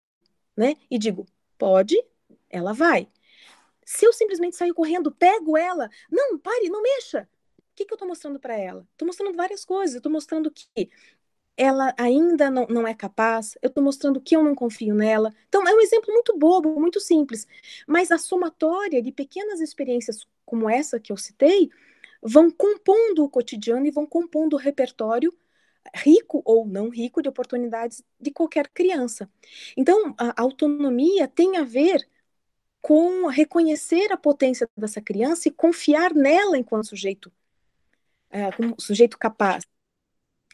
né, 0.55 0.75
e 0.89 0.97
digo, 0.97 1.25
pode, 1.57 1.95
ela 2.49 2.73
vai. 2.73 3.07
Se 3.85 4.05
eu 4.05 4.13
simplesmente 4.13 4.55
saio 4.55 4.73
correndo, 4.73 5.11
pego 5.11 5.57
ela, 5.57 5.89
não, 6.11 6.37
pare, 6.37 6.69
não 6.69 6.81
mexa. 6.81 7.27
O 7.57 7.63
que, 7.75 7.85
que 7.85 7.93
eu 7.93 7.95
estou 7.95 8.07
mostrando 8.07 8.39
para 8.39 8.55
ela? 8.57 8.87
Estou 8.91 9.05
mostrando 9.05 9.35
várias 9.35 9.63
coisas. 9.63 9.95
Estou 9.95 10.11
mostrando 10.11 10.51
que 10.51 10.89
ela 11.59 11.93
ainda 11.97 12.49
não, 12.49 12.65
não 12.69 12.87
é 12.87 12.93
capaz, 12.93 13.57
eu 13.61 13.67
estou 13.67 13.83
mostrando 13.83 14.21
que 14.21 14.33
eu 14.33 14.41
não 14.41 14.55
confio 14.55 14.95
nela. 14.95 15.33
Então, 15.49 15.67
é 15.67 15.73
um 15.75 15.81
exemplo 15.81 16.13
muito 16.13 16.37
bobo, 16.37 16.79
muito 16.79 17.01
simples. 17.01 17.45
Mas 17.85 18.11
a 18.11 18.17
somatória 18.17 19.01
de 19.01 19.11
pequenas 19.11 19.59
experiências 19.59 20.25
como 20.45 20.69
essa 20.69 21.01
que 21.01 21.11
eu 21.11 21.17
citei 21.17 21.69
vão 22.23 22.49
compondo 22.49 23.25
o 23.25 23.29
cotidiano 23.29 23.85
e 23.85 23.91
vão 23.91 24.05
compondo 24.05 24.53
o 24.53 24.57
repertório 24.57 25.37
rico 25.93 26.41
ou 26.45 26.65
não 26.65 26.89
rico 26.89 27.21
de 27.21 27.27
oportunidades 27.27 28.01
de 28.19 28.31
qualquer 28.31 28.69
criança. 28.69 29.29
Então, 29.75 30.15
a 30.17 30.41
autonomia 30.41 31.27
tem 31.27 31.57
a 31.57 31.63
ver 31.63 32.07
com 32.81 33.27
reconhecer 33.27 34.13
a 34.13 34.17
potência 34.17 34.69
dessa 34.77 35.01
criança 35.01 35.49
e 35.49 35.51
confiar 35.51 36.13
nela 36.13 36.57
enquanto 36.57 36.87
sujeito, 36.87 37.29
é, 38.29 38.49
como 38.53 38.75
sujeito 38.79 39.17
capaz 39.17 39.65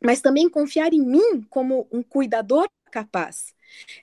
mas 0.05 0.21
também 0.21 0.49
confiar 0.49 0.93
em 0.93 1.01
mim 1.01 1.41
como 1.49 1.87
um 1.91 2.03
cuidador 2.03 2.67
capaz. 2.91 3.53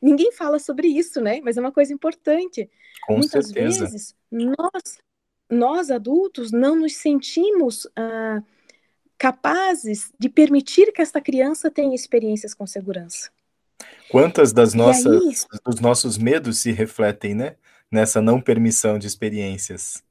Ninguém 0.03 0.33
fala 0.33 0.59
sobre 0.59 0.89
isso, 0.89 1.21
né? 1.21 1.41
Mas 1.43 1.57
é 1.57 1.61
uma 1.61 1.73
coisa 1.73 1.93
importante. 1.95 2.69
Com 3.07 3.19
Muitas 3.19 3.47
certeza. 3.47 3.87
vezes 3.87 4.15
nós, 4.31 4.99
nós 5.51 5.91
adultos 5.91 6.53
não 6.53 6.77
nos 6.77 6.97
sentimos 6.97 7.89
ah, 7.97 8.43
capazes 9.17 10.13
de 10.19 10.29
permitir 10.29 10.93
que 10.93 11.01
esta 11.01 11.21
criança 11.21 11.71
tenha 11.71 11.95
experiências 11.95 12.53
com 12.53 12.67
segurança. 12.67 13.31
Quantas 14.11 14.53
das 14.53 14.75
nossas, 14.75 15.47
aí, 15.51 15.61
dos 15.65 15.81
nossos 15.81 16.19
medos 16.19 16.59
se 16.59 16.71
refletem, 16.73 17.35
né? 17.35 17.57
Nessa 17.91 18.21
não 18.21 18.41
permissão 18.41 18.99
de 18.99 19.07
experiências. 19.07 20.03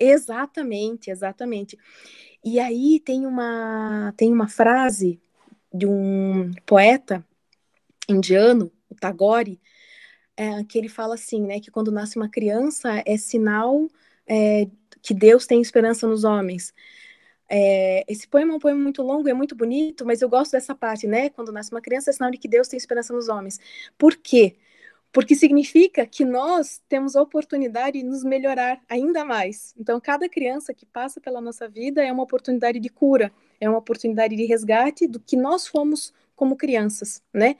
Exatamente, 0.00 1.10
exatamente. 1.10 1.78
E 2.42 2.58
aí 2.58 2.98
tem 3.00 3.26
uma, 3.26 4.14
tem 4.16 4.32
uma 4.32 4.48
frase 4.48 5.20
de 5.72 5.86
um 5.86 6.50
poeta 6.64 7.24
indiano, 8.08 8.72
o 8.88 8.94
Tagore, 8.94 9.60
é, 10.36 10.64
que 10.64 10.78
ele 10.78 10.88
fala 10.88 11.14
assim, 11.14 11.42
né, 11.42 11.60
que 11.60 11.70
quando 11.70 11.92
nasce 11.92 12.16
uma 12.16 12.30
criança 12.30 13.02
é 13.06 13.16
sinal 13.18 13.86
é, 14.26 14.66
que 15.02 15.12
Deus 15.12 15.46
tem 15.46 15.60
esperança 15.60 16.06
nos 16.06 16.24
homens. 16.24 16.72
É, 17.48 18.04
esse 18.08 18.28
poema 18.28 18.52
é 18.54 18.56
um 18.56 18.60
poema 18.60 18.80
muito 18.80 19.02
longo, 19.02 19.28
é 19.28 19.34
muito 19.34 19.54
bonito, 19.56 20.06
mas 20.06 20.22
eu 20.22 20.28
gosto 20.28 20.52
dessa 20.52 20.74
parte, 20.74 21.06
né? 21.06 21.30
Quando 21.30 21.52
nasce 21.52 21.72
uma 21.72 21.80
criança 21.80 22.10
é 22.10 22.12
sinal 22.12 22.30
de 22.30 22.38
que 22.38 22.48
Deus 22.48 22.68
tem 22.68 22.76
esperança 22.78 23.12
nos 23.12 23.28
homens. 23.28 23.58
Por 23.98 24.16
quê? 24.16 24.56
Significa 25.34 26.06
que 26.06 26.24
nós 26.24 26.80
temos 26.88 27.16
a 27.16 27.22
oportunidade 27.22 27.98
de 27.98 28.04
nos 28.04 28.22
melhorar 28.22 28.80
ainda 28.88 29.24
mais. 29.24 29.74
Então, 29.76 30.00
cada 30.00 30.28
criança 30.28 30.72
que 30.72 30.86
passa 30.86 31.20
pela 31.20 31.40
nossa 31.40 31.68
vida 31.68 32.04
é 32.04 32.12
uma 32.12 32.22
oportunidade 32.22 32.78
de 32.78 32.88
cura, 32.88 33.32
é 33.60 33.68
uma 33.68 33.78
oportunidade 33.78 34.36
de 34.36 34.44
resgate 34.44 35.06
do 35.06 35.18
que 35.18 35.36
nós 35.36 35.66
fomos 35.66 36.12
como 36.36 36.56
crianças, 36.56 37.22
né? 37.34 37.56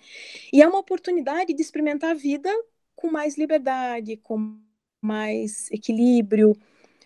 E 0.52 0.62
é 0.62 0.66
uma 0.66 0.78
oportunidade 0.78 1.52
de 1.52 1.60
experimentar 1.60 2.12
a 2.12 2.14
vida 2.14 2.50
com 2.94 3.10
mais 3.10 3.36
liberdade, 3.36 4.16
com 4.18 4.58
mais 5.02 5.70
equilíbrio. 5.70 6.56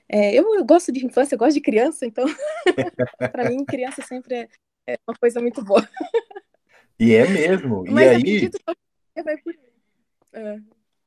É, 0.09 0.35
eu, 0.35 0.55
eu, 0.55 0.65
gosto 0.65 0.93
de 0.93 1.05
infância, 1.05 1.35
eu 1.35 1.39
gosto 1.39 1.55
de 1.55 1.61
criança, 1.61 2.05
então, 2.05 2.27
para 3.33 3.49
mim, 3.49 3.65
criança 3.65 4.03
sempre 4.03 4.35
é, 4.35 4.49
é, 4.87 4.99
uma 5.09 5.17
coisa 5.17 5.41
muito 5.41 5.65
boa. 5.65 5.89
E 7.01 7.15
é 7.15 7.27
mesmo. 7.27 7.85
Mas 7.89 8.05
e 8.05 8.09
aí... 8.09 8.17
acredito 8.17 8.59
que 9.15 9.23
vai 9.23 9.37
por 9.39 9.55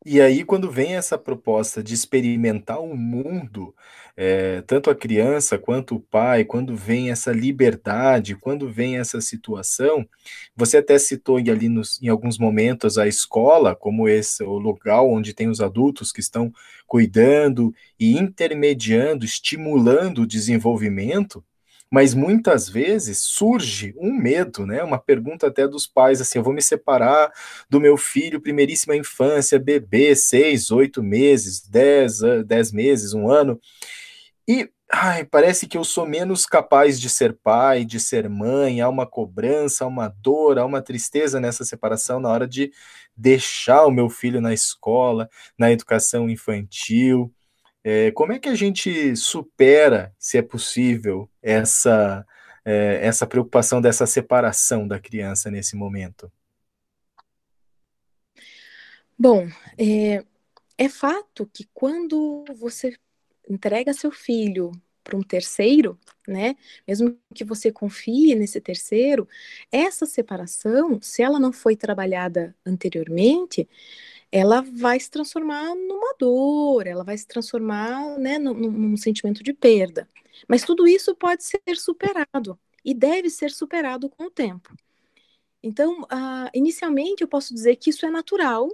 E 0.06 0.22
aí, 0.22 0.44
quando 0.46 0.72
vem 0.72 0.96
essa 0.96 1.18
proposta 1.18 1.84
de 1.84 1.94
experimentar 1.94 2.80
o 2.82 2.96
mundo, 2.96 3.76
é, 4.16 4.62
tanto 4.62 4.90
a 4.90 4.96
criança 4.96 5.58
quanto 5.58 5.96
o 5.96 6.00
pai, 6.00 6.46
quando 6.46 6.76
vem 6.78 7.12
essa 7.12 7.32
liberdade, 7.34 8.36
quando 8.36 8.72
vem 8.72 8.98
essa 8.98 9.20
situação, 9.20 10.08
você 10.56 10.78
até 10.78 10.98
citou 10.98 11.38
ali 11.38 11.68
nos, 11.68 12.02
em 12.02 12.08
alguns 12.08 12.38
momentos 12.38 12.98
a 12.98 13.06
escola 13.06 13.76
como 13.76 14.08
esse 14.08 14.44
o 14.44 14.58
lugar 14.58 15.02
onde 15.02 15.34
tem 15.34 15.50
os 15.50 15.60
adultos 15.60 16.12
que 16.12 16.22
estão 16.22 16.54
cuidando 16.86 17.74
e 18.00 18.18
intermediando, 18.18 19.26
estimulando 19.26 20.22
o 20.22 20.28
desenvolvimento 20.28 21.44
mas 21.92 22.14
muitas 22.14 22.68
vezes 22.70 23.20
surge 23.20 23.94
um 23.98 24.14
medo, 24.14 24.66
né? 24.66 24.84
Uma 24.84 25.00
pergunta 25.00 25.48
até 25.48 25.68
dos 25.68 25.88
pais 25.88 26.22
assim: 26.22 26.40
eu 26.40 26.44
vou 26.44 26.54
me 26.54 26.62
separar 26.62 27.32
do 27.70 27.80
meu 27.80 27.98
filho, 27.98 28.42
primeiríssima 28.42 28.96
infância, 28.96 29.60
bebê, 29.60 30.16
seis, 30.16 30.72
oito 30.72 31.02
meses, 31.02 31.68
dez, 31.68 32.20
dez 32.46 32.72
meses, 32.72 33.14
um 33.14 33.30
ano, 33.30 33.60
e 34.48 34.70
ai, 34.92 35.26
parece 35.26 35.68
que 35.68 35.78
eu 35.78 35.84
sou 35.84 36.06
menos 36.06 36.46
capaz 36.46 37.00
de 37.00 37.10
ser 37.10 37.38
pai, 37.44 37.84
de 37.86 38.00
ser 38.00 38.30
mãe, 38.30 38.82
há 38.82 38.90
uma 38.90 39.06
cobrança, 39.06 39.84
há 39.84 39.88
uma 39.88 40.08
dor, 40.08 40.58
há 40.58 40.66
uma 40.66 40.82
tristeza 40.82 41.40
nessa 41.40 41.66
separação 41.66 42.20
na 42.20 42.30
hora 42.30 42.48
de 42.48 42.72
deixar 43.16 43.86
o 43.86 43.92
meu 43.92 44.10
filho 44.10 44.40
na 44.40 44.54
escola, 44.54 45.30
na 45.58 45.72
educação 45.72 46.30
infantil. 46.30 47.34
É, 47.84 48.12
como 48.12 48.34
é 48.34 48.40
que 48.40 48.50
a 48.50 48.56
gente 48.56 49.16
supera, 49.16 50.14
se 50.20 50.38
é 50.38 50.42
possível, 50.42 51.30
essa, 51.42 52.26
é, 52.66 53.00
essa 53.06 53.26
preocupação 53.26 53.82
dessa 53.82 54.06
separação 54.06 54.88
da 54.88 55.00
criança 55.00 55.50
nesse 55.50 55.76
momento? 55.76 56.32
Bom, 59.18 59.48
é, 59.78 60.24
é 60.78 60.90
fato 60.90 61.50
que 61.52 61.68
quando 61.74 62.46
você 62.56 62.96
entrega 63.50 63.94
seu 63.94 64.12
filho 64.12 64.72
para 65.04 65.18
um 65.18 65.24
terceiro, 65.24 65.98
né? 66.28 66.56
Mesmo 66.86 67.18
que 67.34 67.46
você 67.46 67.72
confie 67.72 68.36
nesse 68.36 68.60
terceiro, 68.60 69.28
essa 69.72 70.06
separação, 70.06 71.02
se 71.02 71.24
ela 71.24 71.40
não 71.40 71.54
foi 71.54 71.78
trabalhada 71.78 72.54
anteriormente, 72.66 73.68
ela 74.32 74.62
vai 74.62 75.00
se 75.00 75.10
transformar 75.10 75.74
numa 75.76 76.16
dor, 76.20 76.88
ela 76.88 77.04
vai 77.04 77.18
se 77.18 77.28
transformar 77.28 78.18
né, 78.20 78.38
num, 78.38 78.54
num 78.54 78.98
sentimento 78.98 79.44
de 79.44 79.54
perda. 79.54 80.10
Mas 80.48 80.64
tudo 80.64 80.88
isso 80.88 81.16
pode 81.16 81.44
ser 81.44 81.62
superado 81.76 82.60
e 82.84 82.94
deve 82.94 83.30
ser 83.30 83.52
superado 83.52 84.10
com 84.10 84.26
o 84.26 84.32
tempo. 84.32 84.76
Então, 85.64 86.02
uh, 86.04 86.50
inicialmente, 86.54 87.22
eu 87.22 87.28
posso 87.28 87.54
dizer 87.54 87.76
que 87.78 87.90
isso 87.90 88.06
é 88.06 88.10
natural, 88.10 88.70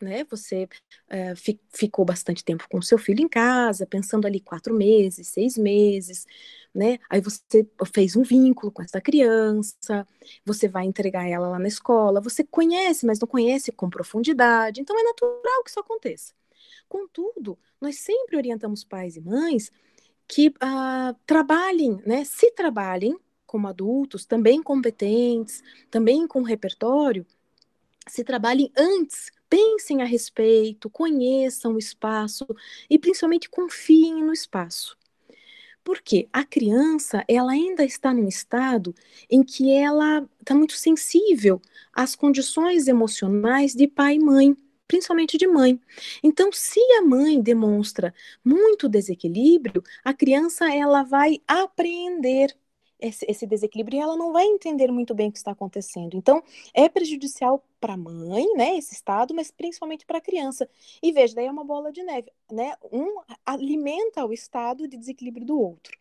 né? 0.00 0.24
Você 0.30 0.64
uh, 0.64 1.36
fi 1.36 1.60
ficou 1.70 2.04
bastante 2.04 2.44
tempo 2.44 2.66
com 2.70 2.80
seu 2.82 2.98
filho 2.98 3.20
em 3.20 3.28
casa, 3.28 3.86
pensando 3.86 4.26
ali 4.26 4.40
quatro 4.40 4.74
meses, 4.74 5.28
seis 5.28 5.56
meses, 5.58 6.26
né? 6.74 6.98
Aí 7.08 7.20
você 7.20 7.66
fez 7.92 8.16
um 8.16 8.22
vínculo 8.22 8.72
com 8.72 8.82
essa 8.82 9.00
criança, 9.00 10.06
você 10.44 10.68
vai 10.68 10.84
entregar 10.84 11.28
ela 11.28 11.48
lá 11.48 11.58
na 11.58 11.68
escola, 11.68 12.20
você 12.20 12.42
conhece, 12.42 13.06
mas 13.06 13.20
não 13.20 13.28
conhece 13.28 13.70
com 13.72 13.88
profundidade, 13.88 14.80
então 14.80 14.98
é 14.98 15.02
natural 15.02 15.62
que 15.62 15.70
isso 15.70 15.80
aconteça. 15.80 16.32
Contudo, 16.88 17.58
nós 17.80 17.98
sempre 17.98 18.36
orientamos 18.36 18.84
pais 18.84 19.16
e 19.16 19.20
mães 19.20 19.70
que 20.26 20.48
uh, 20.48 21.14
trabalhem, 21.26 22.02
né? 22.06 22.24
Se 22.24 22.50
trabalhem 22.50 23.18
como 23.46 23.68
adultos, 23.68 24.24
também 24.24 24.62
competentes, 24.62 25.62
também 25.90 26.26
com 26.26 26.42
repertório, 26.42 27.24
se 28.08 28.24
trabalhem 28.24 28.72
antes 28.76 29.30
pensem 29.54 30.02
a 30.02 30.04
respeito, 30.04 30.90
conheçam 30.90 31.74
o 31.74 31.78
espaço 31.78 32.44
e 32.90 32.98
principalmente 32.98 33.48
confiem 33.48 34.24
no 34.24 34.32
espaço. 34.32 34.96
Porque 35.84 36.28
a 36.32 36.44
criança, 36.44 37.24
ela 37.28 37.52
ainda 37.52 37.84
está 37.84 38.12
num 38.12 38.26
estado 38.26 38.94
em 39.30 39.42
que 39.42 39.70
ela 39.70 40.26
está 40.40 40.54
muito 40.54 40.74
sensível 40.74 41.60
às 41.92 42.16
condições 42.16 42.88
emocionais 42.88 43.74
de 43.74 43.86
pai 43.86 44.16
e 44.16 44.20
mãe, 44.20 44.56
principalmente 44.88 45.36
de 45.36 45.46
mãe. 45.46 45.80
Então, 46.22 46.50
se 46.52 46.80
a 46.98 47.02
mãe 47.02 47.40
demonstra 47.40 48.14
muito 48.44 48.88
desequilíbrio, 48.88 49.82
a 50.04 50.14
criança 50.14 50.72
ela 50.72 51.02
vai 51.02 51.40
apreender 51.46 52.56
esse, 53.04 53.24
esse 53.28 53.46
desequilíbrio 53.46 53.98
e 53.98 54.00
ela 54.00 54.16
não 54.16 54.32
vai 54.32 54.44
entender 54.44 54.90
muito 54.90 55.14
bem 55.14 55.28
o 55.28 55.32
que 55.32 55.38
está 55.38 55.50
acontecendo. 55.50 56.16
Então, 56.16 56.42
é 56.72 56.88
prejudicial 56.88 57.62
para 57.80 57.94
a 57.94 57.96
mãe, 57.96 58.46
né, 58.56 58.76
esse 58.76 58.94
estado, 58.94 59.34
mas 59.34 59.50
principalmente 59.50 60.06
para 60.06 60.18
a 60.18 60.20
criança. 60.20 60.68
E 61.02 61.12
veja, 61.12 61.34
daí 61.34 61.46
é 61.46 61.50
uma 61.50 61.64
bola 61.64 61.92
de 61.92 62.02
neve, 62.02 62.32
né? 62.50 62.74
Um 62.90 63.20
alimenta 63.44 64.24
o 64.24 64.32
estado 64.32 64.88
de 64.88 64.96
desequilíbrio 64.96 65.46
do 65.46 65.60
outro. 65.60 65.98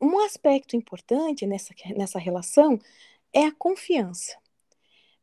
Um 0.00 0.18
aspecto 0.20 0.76
importante 0.76 1.46
nessa, 1.46 1.74
nessa 1.96 2.18
relação 2.18 2.78
é 3.32 3.44
a 3.44 3.52
confiança 3.52 4.36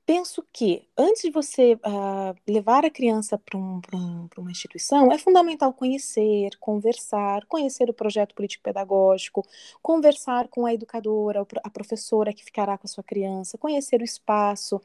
penso 0.06 0.46
que 0.52 0.88
antes 0.98 1.22
de 1.22 1.32
você 1.32 1.74
uh, 1.76 2.36
levar 2.48 2.86
a 2.86 2.90
criança 2.90 3.38
para 3.38 3.58
um, 3.58 3.82
um, 3.94 4.28
uma 4.38 4.52
instituição, 4.52 5.12
é 5.12 5.18
fundamental 5.18 5.74
conhecer, 5.74 6.52
conversar, 6.60 7.46
conhecer 7.46 7.90
o 7.90 7.94
projeto 7.94 8.36
político-pedagógico, 8.36 9.46
conversar 9.82 10.48
com 10.50 10.66
a 10.66 10.74
educadora, 10.74 11.46
a 11.64 11.70
professora 11.70 12.34
que 12.34 12.44
ficará 12.44 12.78
com 12.78 12.86
a 12.86 12.90
sua 12.90 13.04
criança, 13.04 13.58
conhecer 13.58 14.02
o 14.02 14.04
espaço, 14.04 14.82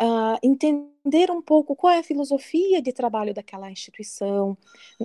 uh, 0.00 0.38
entender 0.42 1.30
um 1.30 1.40
pouco 1.40 1.74
qual 1.74 1.92
é 1.92 1.98
a 1.98 2.02
filosofia 2.02 2.80
de 2.82 2.92
trabalho 2.92 3.32
daquela 3.34 3.70
instituição, 3.70 4.56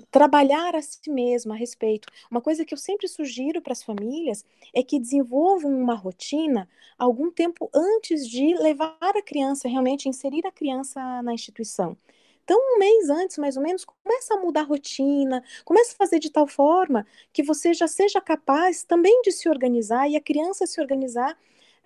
trabalhar 0.10 0.76
a 0.76 0.82
si 0.82 1.10
mesma 1.10 1.54
a 1.54 1.58
respeito. 1.58 2.08
Uma 2.30 2.42
coisa 2.42 2.66
que 2.66 2.74
eu 2.74 2.78
sempre 2.78 3.08
sugiro 3.08 3.62
para 3.62 3.74
as 3.74 3.84
famílias 3.84 4.46
é 4.74 4.84
que 4.84 5.00
desenvolvam 5.00 5.72
uma 5.72 5.96
rotina 5.96 6.68
algum 6.98 7.32
tempo 7.32 7.70
antes 7.74 8.28
de 8.28 8.54
levar 8.56 8.98
a 9.02 9.22
criança, 9.22 9.68
realmente 9.68 10.10
inserir 10.10 10.46
a 10.46 10.52
criança 10.52 11.22
na 11.22 11.34
instituição. 11.34 11.98
Então, 12.44 12.60
um 12.60 12.80
mês 12.80 13.10
antes, 13.10 13.38
mais 13.38 13.56
ou 13.56 13.64
menos, 13.64 13.86
começa 13.86 14.34
a 14.34 14.38
mudar 14.38 14.62
a 14.62 14.64
rotina, 14.64 15.44
começa 15.64 15.94
a 15.94 15.96
fazer 15.96 16.20
de 16.20 16.30
tal 16.30 16.48
forma 16.48 17.06
que 17.32 17.44
você 17.44 17.74
já 17.74 17.88
seja 17.88 18.20
capaz 18.20 18.84
também 18.84 19.22
de 19.22 19.32
se 19.32 19.48
organizar 19.48 20.10
e 20.10 20.16
a 20.16 20.22
criança 20.22 20.66
se 20.66 20.82
organizar 20.82 21.38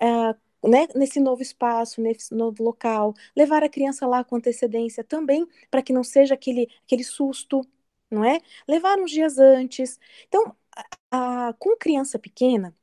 uh, 0.01 0.35
né, 0.67 0.87
nesse 0.95 1.19
novo 1.19 1.41
espaço, 1.41 2.01
nesse 2.01 2.33
novo 2.33 2.63
local, 2.63 3.13
levar 3.35 3.63
a 3.63 3.69
criança 3.69 4.07
lá 4.07 4.23
com 4.23 4.35
antecedência 4.37 5.03
também, 5.03 5.47
para 5.69 5.81
que 5.81 5.93
não 5.93 6.03
seja 6.03 6.33
aquele, 6.35 6.69
aquele 6.85 7.03
susto, 7.03 7.61
não 8.09 8.23
é? 8.23 8.39
Levar 8.67 8.97
uns 8.99 9.11
dias 9.11 9.37
antes. 9.39 9.99
Então, 10.27 10.55
a, 11.11 11.49
a, 11.49 11.53
com 11.53 11.75
criança 11.77 12.19
pequena, 12.19 12.75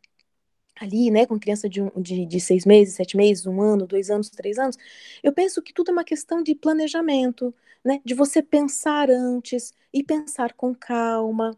ali, 0.81 1.11
né, 1.11 1.27
com 1.27 1.38
criança 1.38 1.68
de, 1.68 1.83
um, 1.83 1.90
de, 2.01 2.27
de 2.27 2.40
seis 2.40 2.64
meses, 2.64 2.95
sete 2.95 3.16
meses, 3.16 3.47
um 3.47 3.61
ano, 3.62 3.87
dois 3.87 4.11
anos, 4.11 4.31
três 4.31 4.59
anos, 4.59 4.77
eu 5.23 5.33
penso 5.33 5.62
que 5.62 5.73
tudo 5.73 5.90
é 5.90 5.92
uma 5.92 6.05
questão 6.05 6.42
de 6.42 6.55
planejamento, 6.55 7.55
né, 7.85 8.01
de 8.05 8.14
você 8.14 8.42
pensar 8.42 9.11
antes 9.11 9.73
e 9.92 10.03
pensar 10.03 10.55
com 10.55 10.75
calma, 10.75 11.57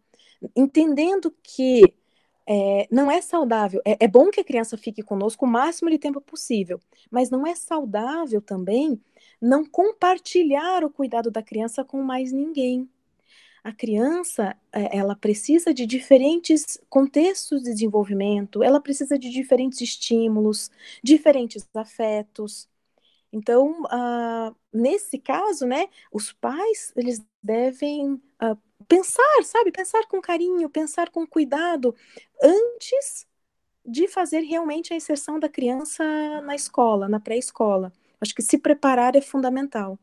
entendendo 0.56 1.34
que 1.42 1.82
é, 2.46 2.86
não 2.90 3.10
é 3.10 3.20
saudável. 3.20 3.80
É, 3.84 4.04
é, 4.04 4.08
bom 4.08 4.30
que 4.30 4.40
a 4.40 4.44
criança 4.44 4.76
fique 4.76 5.02
conosco 5.02 5.44
o 5.46 5.48
máximo 5.48 5.90
de 5.90 5.98
tempo 5.98 6.20
possível, 6.20 6.80
mas 7.10 7.30
não 7.30 7.46
é 7.46 7.54
saudável 7.54 8.40
também 8.40 9.00
não 9.40 9.64
compartilhar 9.64 10.84
o 10.84 10.90
cuidado 10.90 11.30
da 11.30 11.42
criança 11.42 11.84
com 11.84 12.02
mais 12.02 12.32
ninguém. 12.32 12.88
A 13.62 13.72
criança, 13.72 14.56
é, 14.72 14.98
ela 14.98 15.16
precisa 15.16 15.72
de 15.72 15.86
diferentes 15.86 16.78
contextos 16.88 17.62
de 17.62 17.72
desenvolvimento, 17.72 18.62
ela 18.62 18.80
precisa 18.80 19.18
de 19.18 19.30
diferentes 19.30 19.80
estímulos, 19.80 20.70
diferentes 21.02 21.66
afetos. 21.74 22.68
Então, 23.32 23.82
uh, 23.84 24.54
nesse 24.72 25.18
caso, 25.18 25.66
né, 25.66 25.88
os 26.12 26.32
pais 26.32 26.92
eles 26.94 27.24
devem 27.42 28.12
uh, 28.14 28.58
pensar, 28.88 29.42
sabe, 29.42 29.70
pensar 29.70 30.06
com 30.06 30.20
carinho, 30.20 30.68
pensar 30.70 31.10
com 31.10 31.26
cuidado 31.26 31.94
antes 32.42 33.26
de 33.86 34.08
fazer 34.08 34.40
realmente 34.40 34.92
a 34.92 34.96
inserção 34.96 35.38
da 35.38 35.48
criança 35.48 36.02
na 36.42 36.54
escola, 36.54 37.08
na 37.08 37.20
pré-escola. 37.20 37.92
Acho 38.20 38.34
que 38.34 38.42
se 38.42 38.56
preparar 38.56 39.14
é 39.14 39.20
fundamental. 39.20 39.98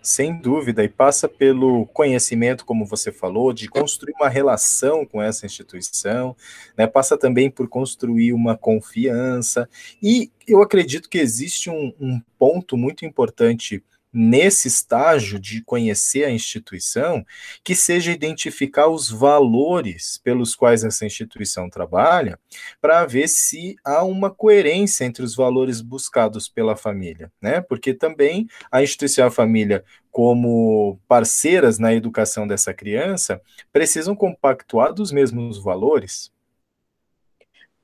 Sem 0.00 0.38
dúvida, 0.38 0.84
e 0.84 0.88
passa 0.88 1.26
pelo 1.26 1.86
conhecimento, 1.86 2.66
como 2.66 2.84
você 2.84 3.10
falou, 3.10 3.54
de 3.54 3.68
construir 3.68 4.12
uma 4.20 4.28
relação 4.28 5.06
com 5.06 5.20
essa 5.20 5.46
instituição, 5.46 6.36
né? 6.76 6.86
passa 6.86 7.16
também 7.16 7.50
por 7.50 7.68
construir 7.68 8.34
uma 8.34 8.54
confiança, 8.54 9.66
e 10.02 10.30
eu 10.46 10.60
acredito 10.60 11.08
que 11.08 11.16
existe 11.16 11.70
um, 11.70 11.94
um 11.98 12.20
ponto 12.38 12.76
muito 12.76 13.06
importante 13.06 13.82
nesse 14.14 14.68
estágio 14.68 15.40
de 15.40 15.60
conhecer 15.60 16.24
a 16.24 16.30
instituição, 16.30 17.26
que 17.64 17.74
seja 17.74 18.12
identificar 18.12 18.86
os 18.86 19.10
valores 19.10 20.20
pelos 20.22 20.54
quais 20.54 20.84
essa 20.84 21.04
instituição 21.04 21.68
trabalha, 21.68 22.38
para 22.80 23.04
ver 23.04 23.28
se 23.28 23.74
há 23.84 24.04
uma 24.04 24.30
coerência 24.30 25.04
entre 25.04 25.24
os 25.24 25.34
valores 25.34 25.80
buscados 25.80 26.48
pela 26.48 26.76
família, 26.76 27.32
né? 27.42 27.60
Porque 27.60 27.92
também 27.92 28.46
a 28.70 28.82
instituição 28.82 29.24
e 29.24 29.26
a 29.26 29.30
família, 29.32 29.84
como 30.12 30.96
parceiras 31.08 31.80
na 31.80 31.92
educação 31.92 32.46
dessa 32.46 32.72
criança, 32.72 33.42
precisam 33.72 34.14
compactuar 34.14 34.94
dos 34.94 35.10
mesmos 35.10 35.60
valores. 35.60 36.32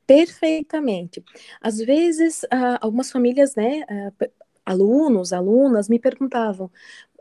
Perfeitamente. 0.07 1.25
Às 1.61 1.79
vezes, 1.79 2.43
uh, 2.43 2.79
algumas 2.81 3.13
famílias, 3.13 3.55
né, 3.55 3.85
uh, 3.89 4.31
alunos, 4.71 5.33
alunas 5.33 5.89
me 5.89 5.99
perguntavam: 5.99 6.71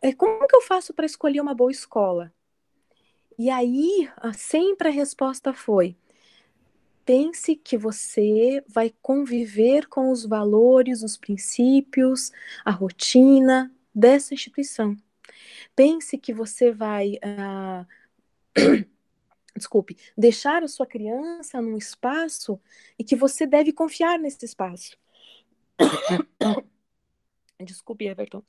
é, 0.01 0.13
como 0.13 0.47
que 0.47 0.55
eu 0.55 0.61
faço 0.61 0.93
para 0.93 1.05
escolher 1.05 1.41
uma 1.41 1.53
boa 1.53 1.71
escola? 1.71 2.31
E 3.37 3.49
aí, 3.49 4.09
sempre 4.33 4.89
a 4.89 4.91
resposta 4.91 5.53
foi: 5.53 5.95
pense 7.05 7.55
que 7.55 7.77
você 7.77 8.63
vai 8.67 8.93
conviver 9.01 9.87
com 9.87 10.11
os 10.11 10.25
valores, 10.25 11.03
os 11.03 11.17
princípios, 11.17 12.31
a 12.63 12.71
rotina 12.71 13.73
dessa 13.93 14.33
instituição. 14.33 14.95
Pense 15.75 16.17
que 16.17 16.33
você 16.33 16.71
vai. 16.71 17.13
Uh, 17.15 17.85
desculpe, 19.55 19.97
deixar 20.17 20.63
a 20.63 20.67
sua 20.67 20.85
criança 20.85 21.61
num 21.61 21.77
espaço 21.77 22.59
e 22.97 23.03
que 23.03 23.15
você 23.15 23.45
deve 23.45 23.73
confiar 23.73 24.19
nesse 24.19 24.45
espaço. 24.45 24.97
Desculpe, 27.61 28.05
Everton. 28.05 28.41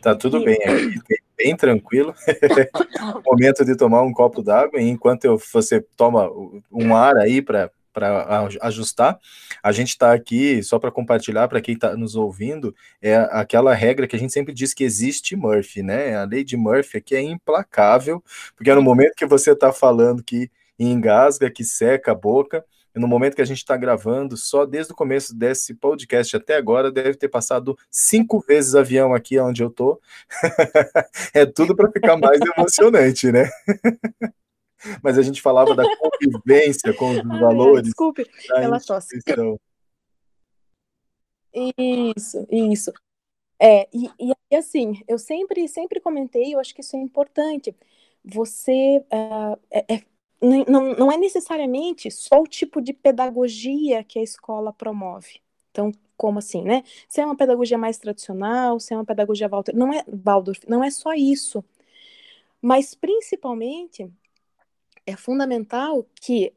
Tá 0.00 0.14
tudo 0.14 0.38
e... 0.38 0.44
bem 0.44 0.56
aqui, 0.64 1.00
bem 1.36 1.56
tranquilo. 1.56 2.14
Momento 3.26 3.64
de 3.64 3.76
tomar 3.76 4.02
um 4.02 4.12
copo 4.12 4.42
d'água, 4.42 4.80
enquanto 4.80 5.24
eu, 5.24 5.36
você 5.52 5.80
toma 5.96 6.30
um 6.70 6.94
ar 6.94 7.16
aí 7.16 7.42
para 7.42 7.70
para 7.92 8.48
ajustar. 8.62 9.18
A 9.60 9.72
gente 9.72 9.88
está 9.88 10.12
aqui 10.12 10.62
só 10.62 10.78
para 10.78 10.92
compartilhar 10.92 11.48
para 11.48 11.60
quem 11.60 11.74
está 11.74 11.96
nos 11.96 12.14
ouvindo 12.14 12.72
é 13.02 13.16
aquela 13.32 13.74
regra 13.74 14.06
que 14.06 14.14
a 14.14 14.18
gente 14.18 14.32
sempre 14.32 14.54
diz 14.54 14.72
que 14.72 14.84
existe 14.84 15.34
Murphy, 15.34 15.82
né? 15.82 16.16
A 16.16 16.24
lei 16.24 16.44
de 16.44 16.56
Murphy 16.56 16.98
aqui 16.98 17.16
é 17.16 17.20
implacável, 17.20 18.22
porque 18.54 18.70
é 18.70 18.74
no 18.76 18.82
momento 18.82 19.16
que 19.16 19.26
você 19.26 19.50
está 19.50 19.72
falando 19.72 20.22
que 20.22 20.48
engasga, 20.78 21.50
que 21.50 21.64
seca 21.64 22.12
a 22.12 22.14
boca, 22.14 22.64
no 22.94 23.06
momento 23.06 23.36
que 23.36 23.42
a 23.42 23.46
gente 23.46 23.58
está 23.58 23.76
gravando, 23.76 24.36
só 24.36 24.66
desde 24.66 24.92
o 24.92 24.96
começo 24.96 25.34
desse 25.34 25.74
podcast 25.74 26.36
até 26.36 26.56
agora, 26.56 26.90
deve 26.90 27.14
ter 27.14 27.28
passado 27.28 27.78
cinco 27.90 28.40
vezes 28.40 28.74
avião 28.74 29.14
aqui 29.14 29.38
onde 29.38 29.62
eu 29.62 29.68
estou. 29.68 30.00
é 31.34 31.46
tudo 31.46 31.76
para 31.76 31.90
ficar 31.90 32.16
mais 32.16 32.40
emocionante, 32.40 33.30
né? 33.30 33.48
Mas 35.02 35.18
a 35.18 35.22
gente 35.22 35.42
falava 35.42 35.74
da 35.74 35.84
convivência 35.96 36.92
com 36.94 37.10
os 37.10 37.18
Ai, 37.30 37.40
valores. 37.40 37.84
Desculpe, 37.84 38.26
ela 38.56 38.80
tosse. 38.80 39.18
Isso, 41.52 42.46
isso. 42.50 42.92
É, 43.58 43.86
e, 43.92 44.10
e 44.50 44.56
assim, 44.56 45.02
eu 45.06 45.18
sempre, 45.18 45.68
sempre 45.68 46.00
comentei, 46.00 46.54
eu 46.54 46.58
acho 46.58 46.74
que 46.74 46.80
isso 46.80 46.96
é 46.96 47.00
importante. 47.00 47.76
Você 48.24 49.04
uh, 49.12 49.58
é, 49.70 50.02
não, 50.40 50.94
não 50.94 51.12
é 51.12 51.16
necessariamente 51.16 52.10
só 52.10 52.40
o 52.40 52.46
tipo 52.46 52.80
de 52.80 52.92
pedagogia 52.92 54.02
que 54.02 54.18
a 54.18 54.22
escola 54.22 54.72
promove. 54.72 55.40
Então, 55.70 55.92
como 56.16 56.38
assim, 56.38 56.62
né? 56.62 56.82
Se 57.08 57.20
é 57.20 57.24
uma 57.24 57.36
pedagogia 57.36 57.78
mais 57.78 57.98
tradicional, 57.98 58.78
se 58.80 58.92
é 58.92 58.96
uma 58.96 59.04
pedagogia 59.04 59.48
Waldorf, 59.48 59.76
não 59.76 59.92
é 59.92 60.04
Waldorf, 60.06 60.60
não 60.68 60.84
é 60.84 60.90
só 60.90 61.12
isso. 61.14 61.64
Mas 62.60 62.94
principalmente 62.94 64.10
é 65.06 65.16
fundamental 65.16 66.06
que 66.14 66.52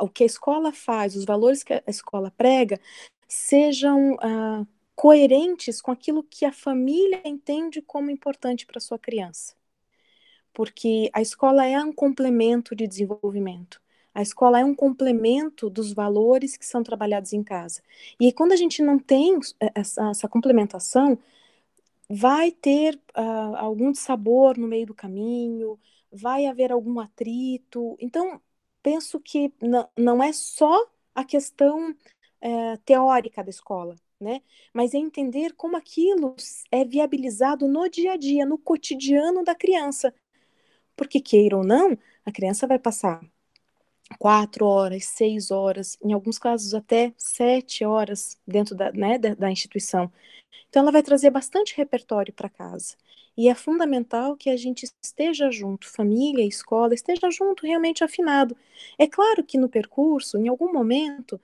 o 0.00 0.08
que 0.08 0.22
a 0.22 0.26
escola 0.26 0.72
faz, 0.72 1.14
os 1.14 1.24
valores 1.24 1.62
que 1.62 1.74
a 1.74 1.82
escola 1.86 2.30
prega, 2.30 2.80
sejam 3.28 4.14
uh, 4.14 4.66
coerentes 4.94 5.82
com 5.82 5.90
aquilo 5.90 6.22
que 6.22 6.44
a 6.44 6.52
família 6.52 7.20
entende 7.24 7.82
como 7.82 8.10
importante 8.10 8.66
para 8.66 8.80
sua 8.80 8.98
criança. 8.98 9.54
Porque 10.52 11.10
a 11.12 11.22
escola 11.22 11.66
é 11.66 11.78
um 11.82 11.92
complemento 11.92 12.74
de 12.74 12.86
desenvolvimento. 12.86 13.80
A 14.14 14.20
escola 14.22 14.60
é 14.60 14.64
um 14.64 14.74
complemento 14.74 15.70
dos 15.70 15.92
valores 15.92 16.56
que 16.56 16.66
são 16.66 16.82
trabalhados 16.82 17.32
em 17.32 17.42
casa. 17.42 17.82
E 18.20 18.32
quando 18.32 18.52
a 18.52 18.56
gente 18.56 18.82
não 18.82 18.98
tem 18.98 19.38
essa, 19.74 20.10
essa 20.10 20.28
complementação, 20.28 21.18
vai 22.08 22.50
ter 22.52 22.96
uh, 23.16 23.56
algum 23.56 23.94
sabor 23.94 24.58
no 24.58 24.68
meio 24.68 24.86
do 24.86 24.94
caminho, 24.94 25.78
vai 26.12 26.46
haver 26.46 26.70
algum 26.70 27.00
atrito. 27.00 27.96
Então, 27.98 28.40
penso 28.82 29.18
que 29.20 29.52
não 29.96 30.22
é 30.22 30.32
só 30.32 30.86
a 31.14 31.24
questão 31.24 31.90
uh, 31.90 32.78
teórica 32.84 33.42
da 33.42 33.50
escola, 33.50 33.96
né? 34.20 34.42
Mas 34.74 34.94
é 34.94 34.98
entender 34.98 35.54
como 35.54 35.76
aquilo 35.76 36.36
é 36.70 36.84
viabilizado 36.84 37.66
no 37.68 37.88
dia 37.88 38.12
a 38.12 38.16
dia, 38.16 38.44
no 38.44 38.58
cotidiano 38.58 39.42
da 39.44 39.54
criança. 39.54 40.14
Porque, 41.04 41.20
queira 41.20 41.56
ou 41.56 41.64
não, 41.64 41.98
a 42.24 42.32
criança 42.32 42.66
vai 42.66 42.78
passar 42.78 43.20
quatro 44.18 44.66
horas, 44.66 45.06
seis 45.06 45.50
horas, 45.50 45.98
em 46.04 46.12
alguns 46.12 46.38
casos 46.38 46.74
até 46.74 47.12
sete 47.16 47.84
horas 47.84 48.38
dentro 48.46 48.74
da, 48.74 48.92
né, 48.92 49.18
da, 49.18 49.34
da 49.34 49.50
instituição. 49.50 50.12
Então, 50.68 50.82
ela 50.82 50.92
vai 50.92 51.02
trazer 51.02 51.30
bastante 51.30 51.76
repertório 51.76 52.32
para 52.32 52.48
casa. 52.48 52.96
E 53.36 53.48
é 53.48 53.54
fundamental 53.54 54.36
que 54.36 54.50
a 54.50 54.56
gente 54.56 54.86
esteja 55.02 55.50
junto, 55.50 55.88
família, 55.90 56.46
escola, 56.46 56.94
esteja 56.94 57.30
junto 57.30 57.66
realmente 57.66 58.04
afinado. 58.04 58.56
É 58.98 59.06
claro 59.06 59.44
que 59.44 59.58
no 59.58 59.68
percurso, 59.68 60.38
em 60.38 60.48
algum 60.48 60.72
momento, 60.72 61.40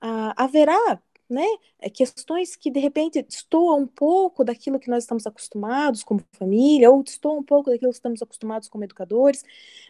ah, 0.00 0.34
haverá 0.36 1.00
né, 1.32 1.46
questões 1.94 2.54
que 2.54 2.70
de 2.70 2.78
repente 2.78 3.22
destoam 3.22 3.80
um 3.80 3.86
pouco 3.86 4.44
daquilo 4.44 4.78
que 4.78 4.90
nós 4.90 5.04
estamos 5.04 5.26
acostumados 5.26 6.04
como 6.04 6.22
família, 6.32 6.90
ou 6.90 7.02
destoam 7.02 7.38
um 7.38 7.42
pouco 7.42 7.70
daquilo 7.70 7.90
que 7.90 7.96
estamos 7.96 8.22
acostumados 8.22 8.68
como 8.68 8.84
educadores, 8.84 9.42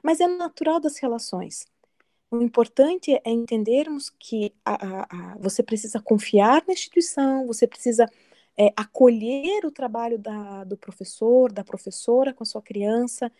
mas 0.02 0.20
é 0.20 0.26
natural 0.26 0.80
das 0.80 0.98
relações. 0.98 1.66
O 2.30 2.40
importante 2.40 3.12
é 3.12 3.30
entendermos 3.30 4.08
que 4.08 4.54
a, 4.64 4.74
a, 4.74 5.02
a, 5.02 5.38
você 5.38 5.62
precisa 5.62 6.00
confiar 6.00 6.64
na 6.66 6.72
instituição, 6.72 7.46
você 7.46 7.66
precisa 7.66 8.08
é, 8.56 8.72
acolher 8.76 9.64
o 9.66 9.70
trabalho 9.70 10.18
da, 10.18 10.64
do 10.64 10.76
professor, 10.76 11.52
da 11.52 11.64
professora 11.64 12.32
com 12.32 12.42
a 12.42 12.46
sua 12.46 12.62
criança. 12.62 13.30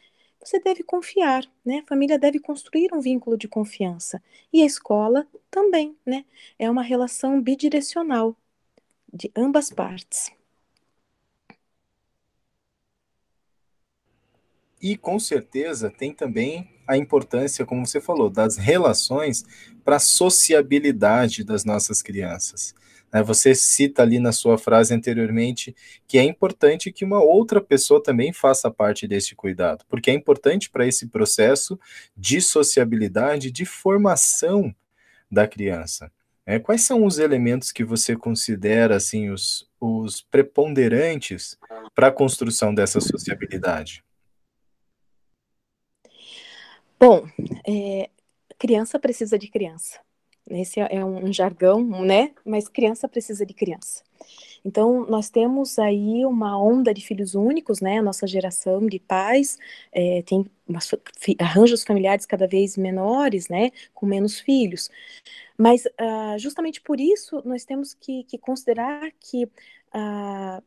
Você 0.44 0.58
deve 0.58 0.82
confiar, 0.82 1.44
né? 1.64 1.78
A 1.84 1.86
família 1.86 2.18
deve 2.18 2.38
construir 2.40 2.92
um 2.92 3.00
vínculo 3.00 3.36
de 3.36 3.46
confiança. 3.46 4.20
E 4.52 4.62
a 4.62 4.66
escola 4.66 5.26
também, 5.50 5.96
né? 6.04 6.24
É 6.58 6.68
uma 6.68 6.82
relação 6.82 7.40
bidirecional 7.40 8.36
de 9.12 9.30
ambas 9.36 9.70
partes. 9.70 10.32
E 14.80 14.96
com 14.96 15.18
certeza 15.20 15.88
tem 15.90 16.12
também 16.12 16.68
a 16.88 16.96
importância, 16.96 17.64
como 17.64 17.86
você 17.86 18.00
falou, 18.00 18.28
das 18.28 18.56
relações 18.56 19.44
para 19.84 19.96
a 19.96 20.00
sociabilidade 20.00 21.44
das 21.44 21.64
nossas 21.64 22.02
crianças. 22.02 22.74
Né? 23.12 23.22
Você 23.22 23.54
cita 23.54 24.02
ali 24.02 24.18
na 24.18 24.32
sua 24.32 24.56
frase 24.56 24.94
anteriormente 24.94 25.74
que 26.08 26.18
é 26.18 26.24
importante 26.24 26.90
que 26.90 27.04
uma 27.04 27.22
outra 27.22 27.60
pessoa 27.60 28.02
também 28.02 28.32
faça 28.32 28.70
parte 28.70 29.06
desse 29.06 29.34
cuidado, 29.34 29.84
porque 29.88 30.10
é 30.10 30.14
importante 30.14 30.70
para 30.70 30.86
esse 30.86 31.06
processo 31.08 31.78
de 32.16 32.40
sociabilidade, 32.40 33.50
de 33.50 33.64
formação 33.64 34.74
da 35.30 35.46
criança. 35.46 36.10
É, 36.44 36.58
quais 36.58 36.82
são 36.82 37.04
os 37.04 37.18
elementos 37.18 37.70
que 37.70 37.84
você 37.84 38.16
considera 38.16 38.96
assim 38.96 39.30
os, 39.30 39.70
os 39.80 40.22
preponderantes 40.22 41.56
para 41.94 42.08
a 42.08 42.12
construção 42.12 42.74
dessa 42.74 43.00
sociabilidade? 43.00 44.02
Bom, 46.98 47.26
é, 47.66 48.10
criança 48.58 48.98
precisa 48.98 49.38
de 49.38 49.48
criança. 49.48 50.00
Esse 50.50 50.80
é, 50.80 51.04
um 51.04 51.32
jargão, 51.32 51.80
né? 52.04 52.32
Mas 52.44 52.68
criança 52.68 53.08
precisa 53.08 53.46
de 53.46 53.54
criança. 53.54 54.02
Então, 54.64 55.06
nós 55.06 55.28
temos 55.30 55.78
aí 55.78 56.24
uma 56.24 56.60
onda 56.60 56.94
de 56.94 57.00
filhos 57.04 57.34
únicos, 57.34 57.80
né? 57.80 57.98
A 57.98 58.02
nossa 58.02 58.26
geração 58.26 58.86
de 58.86 58.98
pais 59.00 59.58
é, 59.92 60.22
tem 60.22 60.44
umas, 60.68 60.90
arranjos 61.40 61.84
familiares 61.84 62.26
cada 62.26 62.46
vez 62.46 62.76
menores, 62.76 63.48
né? 63.48 63.70
Com 63.94 64.06
menos 64.06 64.40
filhos. 64.40 64.90
Mas, 65.58 65.86
uh, 65.86 66.38
justamente 66.38 66.80
por 66.80 67.00
isso, 67.00 67.42
nós 67.44 67.64
temos 67.64 67.94
que, 67.94 68.24
que 68.24 68.38
considerar 68.38 69.12
que 69.20 69.44
uh, 69.44 70.62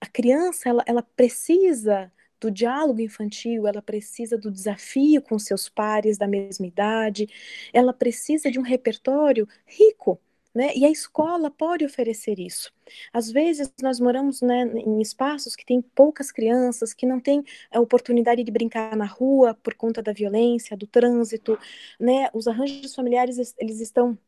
a 0.00 0.06
criança, 0.12 0.68
ela, 0.68 0.82
ela 0.86 1.02
precisa 1.02 2.12
do 2.40 2.50
diálogo 2.50 3.00
infantil, 3.00 3.66
ela 3.66 3.82
precisa 3.82 4.38
do 4.38 4.50
desafio 4.50 5.20
com 5.22 5.38
seus 5.38 5.68
pares 5.68 6.16
da 6.16 6.26
mesma 6.26 6.66
idade, 6.66 7.28
ela 7.72 7.92
precisa 7.92 8.50
de 8.50 8.58
um 8.58 8.62
repertório 8.62 9.46
rico. 9.66 10.20
Né? 10.52 10.72
E 10.74 10.84
a 10.84 10.90
escola 10.90 11.48
pode 11.48 11.84
oferecer 11.84 12.40
isso. 12.40 12.72
Às 13.12 13.30
vezes 13.30 13.72
nós 13.80 14.00
moramos 14.00 14.42
né, 14.42 14.64
em 14.74 15.00
espaços 15.00 15.54
que 15.54 15.64
têm 15.64 15.80
poucas 15.80 16.32
crianças, 16.32 16.92
que 16.92 17.06
não 17.06 17.20
têm 17.20 17.44
a 17.70 17.78
oportunidade 17.78 18.42
de 18.42 18.50
brincar 18.50 18.96
na 18.96 19.04
rua 19.04 19.54
por 19.54 19.74
conta 19.74 20.02
da 20.02 20.12
violência, 20.12 20.76
do 20.76 20.88
trânsito, 20.88 21.56
né? 22.00 22.28
Os 22.34 22.48
arranjos 22.48 22.96
familiares 22.96 23.54
eles 23.58 23.80
estão 23.80 24.18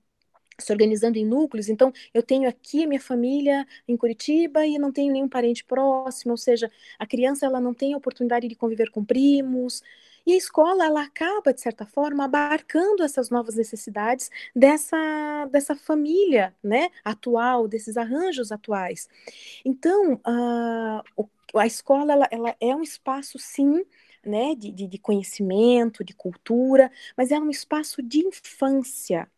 se 0.62 0.72
organizando 0.72 1.18
em 1.18 1.24
núcleos, 1.24 1.68
então 1.68 1.92
eu 2.14 2.22
tenho 2.22 2.48
aqui 2.48 2.84
a 2.84 2.86
minha 2.86 3.00
família 3.00 3.66
em 3.86 3.96
Curitiba 3.96 4.66
e 4.66 4.78
não 4.78 4.92
tenho 4.92 5.12
nenhum 5.12 5.28
parente 5.28 5.64
próximo, 5.64 6.32
ou 6.32 6.38
seja, 6.38 6.70
a 6.98 7.06
criança 7.06 7.46
ela 7.46 7.60
não 7.60 7.74
tem 7.74 7.94
a 7.94 7.96
oportunidade 7.96 8.48
de 8.48 8.54
conviver 8.54 8.90
com 8.90 9.04
primos, 9.04 9.82
e 10.26 10.32
a 10.32 10.36
escola 10.36 10.84
ela 10.84 11.02
acaba 11.02 11.52
de 11.52 11.60
certa 11.60 11.84
forma 11.84 12.24
abarcando 12.24 13.02
essas 13.02 13.30
novas 13.30 13.56
necessidades 13.56 14.30
dessa 14.54 14.96
dessa 15.50 15.74
família, 15.74 16.54
né, 16.62 16.90
atual, 17.04 17.66
desses 17.68 17.96
arranjos 17.96 18.52
atuais. 18.52 19.08
Então, 19.64 20.20
a, 20.24 21.02
a 21.56 21.66
escola 21.66 22.12
ela, 22.12 22.28
ela 22.30 22.56
é 22.60 22.74
um 22.74 22.82
espaço 22.82 23.38
sim 23.38 23.84
né, 24.24 24.54
de, 24.54 24.70
de, 24.70 24.98
conhecimento, 24.98 26.04
de 26.04 26.14
cultura, 26.14 26.90
mas 27.16 27.32
é 27.32 27.38
um 27.38 27.50
espaço 27.50 28.02
de 28.02 28.20
infância. 28.20 29.28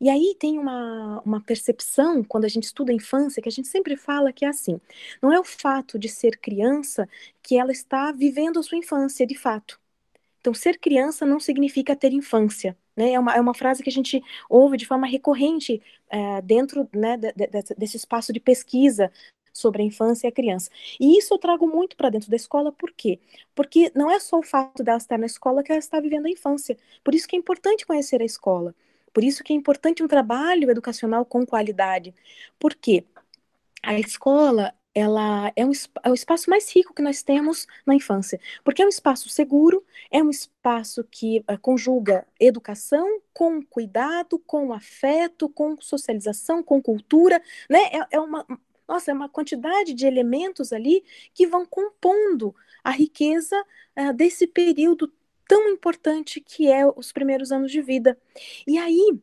E 0.00 0.08
aí 0.08 0.36
tem 0.38 0.58
uma, 0.58 1.20
uma 1.24 1.40
percepção, 1.40 2.22
quando 2.24 2.44
a 2.44 2.48
gente 2.48 2.64
estuda 2.64 2.92
a 2.92 2.94
infância, 2.94 3.42
que 3.42 3.48
a 3.48 3.52
gente 3.52 3.68
sempre 3.68 3.96
fala 3.96 4.32
que 4.32 4.44
é 4.44 4.48
assim: 4.48 4.80
não 5.22 5.32
é 5.32 5.40
o 5.40 5.44
fato 5.44 5.98
de 5.98 6.08
ser 6.08 6.38
criança 6.38 7.08
que 7.42 7.58
ela 7.58 7.72
está 7.72 8.12
vivendo 8.12 8.58
a 8.58 8.62
sua 8.62 8.78
infância, 8.78 9.26
de 9.26 9.36
fato. 9.36 9.80
Então, 10.40 10.54
ser 10.54 10.78
criança 10.78 11.26
não 11.26 11.40
significa 11.40 11.96
ter 11.96 12.12
infância. 12.12 12.76
Né? 12.96 13.12
É, 13.12 13.20
uma, 13.20 13.34
é 13.34 13.40
uma 13.40 13.54
frase 13.54 13.82
que 13.82 13.90
a 13.90 13.92
gente 13.92 14.22
ouve 14.48 14.76
de 14.76 14.86
forma 14.86 15.06
recorrente 15.06 15.82
é, 16.08 16.40
dentro 16.40 16.88
né, 16.94 17.16
de, 17.16 17.32
de, 17.32 17.74
desse 17.76 17.96
espaço 17.96 18.32
de 18.32 18.40
pesquisa 18.40 19.10
sobre 19.52 19.82
a 19.82 19.84
infância 19.84 20.26
e 20.26 20.28
a 20.28 20.32
criança. 20.32 20.70
E 21.00 21.18
isso 21.18 21.34
eu 21.34 21.38
trago 21.38 21.66
muito 21.66 21.96
para 21.96 22.10
dentro 22.10 22.30
da 22.30 22.36
escola, 22.36 22.70
por 22.70 22.92
quê? 22.92 23.18
Porque 23.54 23.90
não 23.94 24.10
é 24.10 24.20
só 24.20 24.38
o 24.38 24.42
fato 24.42 24.84
dela 24.84 24.98
estar 24.98 25.18
na 25.18 25.26
escola 25.26 25.62
que 25.62 25.72
ela 25.72 25.78
está 25.78 25.98
vivendo 25.98 26.26
a 26.26 26.30
infância. 26.30 26.76
Por 27.02 27.14
isso 27.14 27.26
que 27.26 27.36
é 27.36 27.38
importante 27.38 27.86
conhecer 27.86 28.20
a 28.20 28.24
escola. 28.24 28.74
Por 29.16 29.24
isso 29.24 29.42
que 29.42 29.50
é 29.50 29.56
importante 29.56 30.02
um 30.02 30.06
trabalho 30.06 30.70
educacional 30.70 31.24
com 31.24 31.46
qualidade. 31.46 32.14
Por 32.58 32.74
quê? 32.74 33.02
A 33.82 33.98
escola, 33.98 34.74
ela 34.94 35.50
é, 35.56 35.64
um, 35.64 35.72
é 36.04 36.10
o 36.10 36.14
espaço 36.14 36.50
mais 36.50 36.70
rico 36.70 36.92
que 36.92 37.00
nós 37.00 37.22
temos 37.22 37.66
na 37.86 37.94
infância, 37.94 38.38
porque 38.62 38.82
é 38.82 38.84
um 38.84 38.90
espaço 38.90 39.30
seguro, 39.30 39.82
é 40.10 40.22
um 40.22 40.28
espaço 40.28 41.02
que 41.10 41.42
uh, 41.50 41.58
conjuga 41.58 42.26
educação 42.38 43.22
com 43.32 43.62
cuidado, 43.62 44.38
com 44.40 44.70
afeto, 44.70 45.48
com 45.48 45.80
socialização, 45.80 46.62
com 46.62 46.82
cultura, 46.82 47.42
né? 47.70 47.84
É, 47.84 48.16
é 48.16 48.20
uma, 48.20 48.46
nossa, 48.86 49.12
é 49.12 49.14
uma 49.14 49.30
quantidade 49.30 49.94
de 49.94 50.06
elementos 50.06 50.74
ali 50.74 51.02
que 51.32 51.46
vão 51.46 51.64
compondo 51.64 52.54
a 52.84 52.90
riqueza 52.90 53.58
uh, 53.98 54.12
desse 54.12 54.46
período 54.46 55.10
tão 55.46 55.68
importante 55.68 56.40
que 56.40 56.70
é 56.70 56.86
os 56.86 57.12
primeiros 57.12 57.52
anos 57.52 57.70
de 57.70 57.80
vida. 57.80 58.18
E 58.66 58.78
aí, 58.78 59.18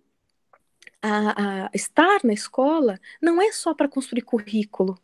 a, 1.01 1.65
a 1.65 1.69
estar 1.73 2.21
na 2.23 2.33
escola 2.33 2.99
não 3.21 3.41
é 3.41 3.51
só 3.51 3.73
para 3.73 3.89
construir 3.89 4.21
currículo, 4.21 4.97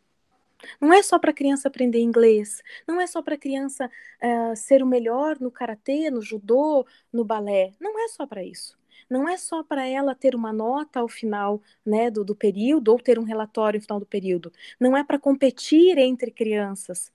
não 0.80 0.92
é 0.92 1.02
só 1.02 1.18
para 1.18 1.30
a 1.30 1.34
criança 1.34 1.68
aprender 1.68 2.00
inglês, 2.00 2.62
não 2.86 3.00
é 3.00 3.06
só 3.06 3.22
para 3.22 3.34
a 3.34 3.38
criança 3.38 3.86
uh, 3.86 4.56
ser 4.56 4.82
o 4.82 4.86
melhor 4.86 5.38
no 5.40 5.50
karatê, 5.50 6.10
no 6.10 6.22
judô, 6.22 6.86
no 7.12 7.24
balé, 7.24 7.72
não 7.80 7.98
é 7.98 8.08
só 8.08 8.26
para 8.26 8.44
isso. 8.44 8.78
Não 9.08 9.28
é 9.28 9.36
só 9.36 9.64
para 9.64 9.86
ela 9.88 10.14
ter 10.14 10.36
uma 10.36 10.52
nota 10.52 11.00
ao 11.00 11.08
final 11.08 11.60
né, 11.84 12.10
do, 12.10 12.24
do 12.24 12.36
período 12.36 12.92
ou 12.92 12.98
ter 12.98 13.18
um 13.18 13.24
relatório 13.24 13.78
ao 13.78 13.82
final 13.82 13.98
do 13.98 14.06
período. 14.06 14.52
Não 14.78 14.96
é 14.96 15.02
para 15.02 15.18
competir 15.18 15.98
entre 15.98 16.30
crianças 16.30 17.12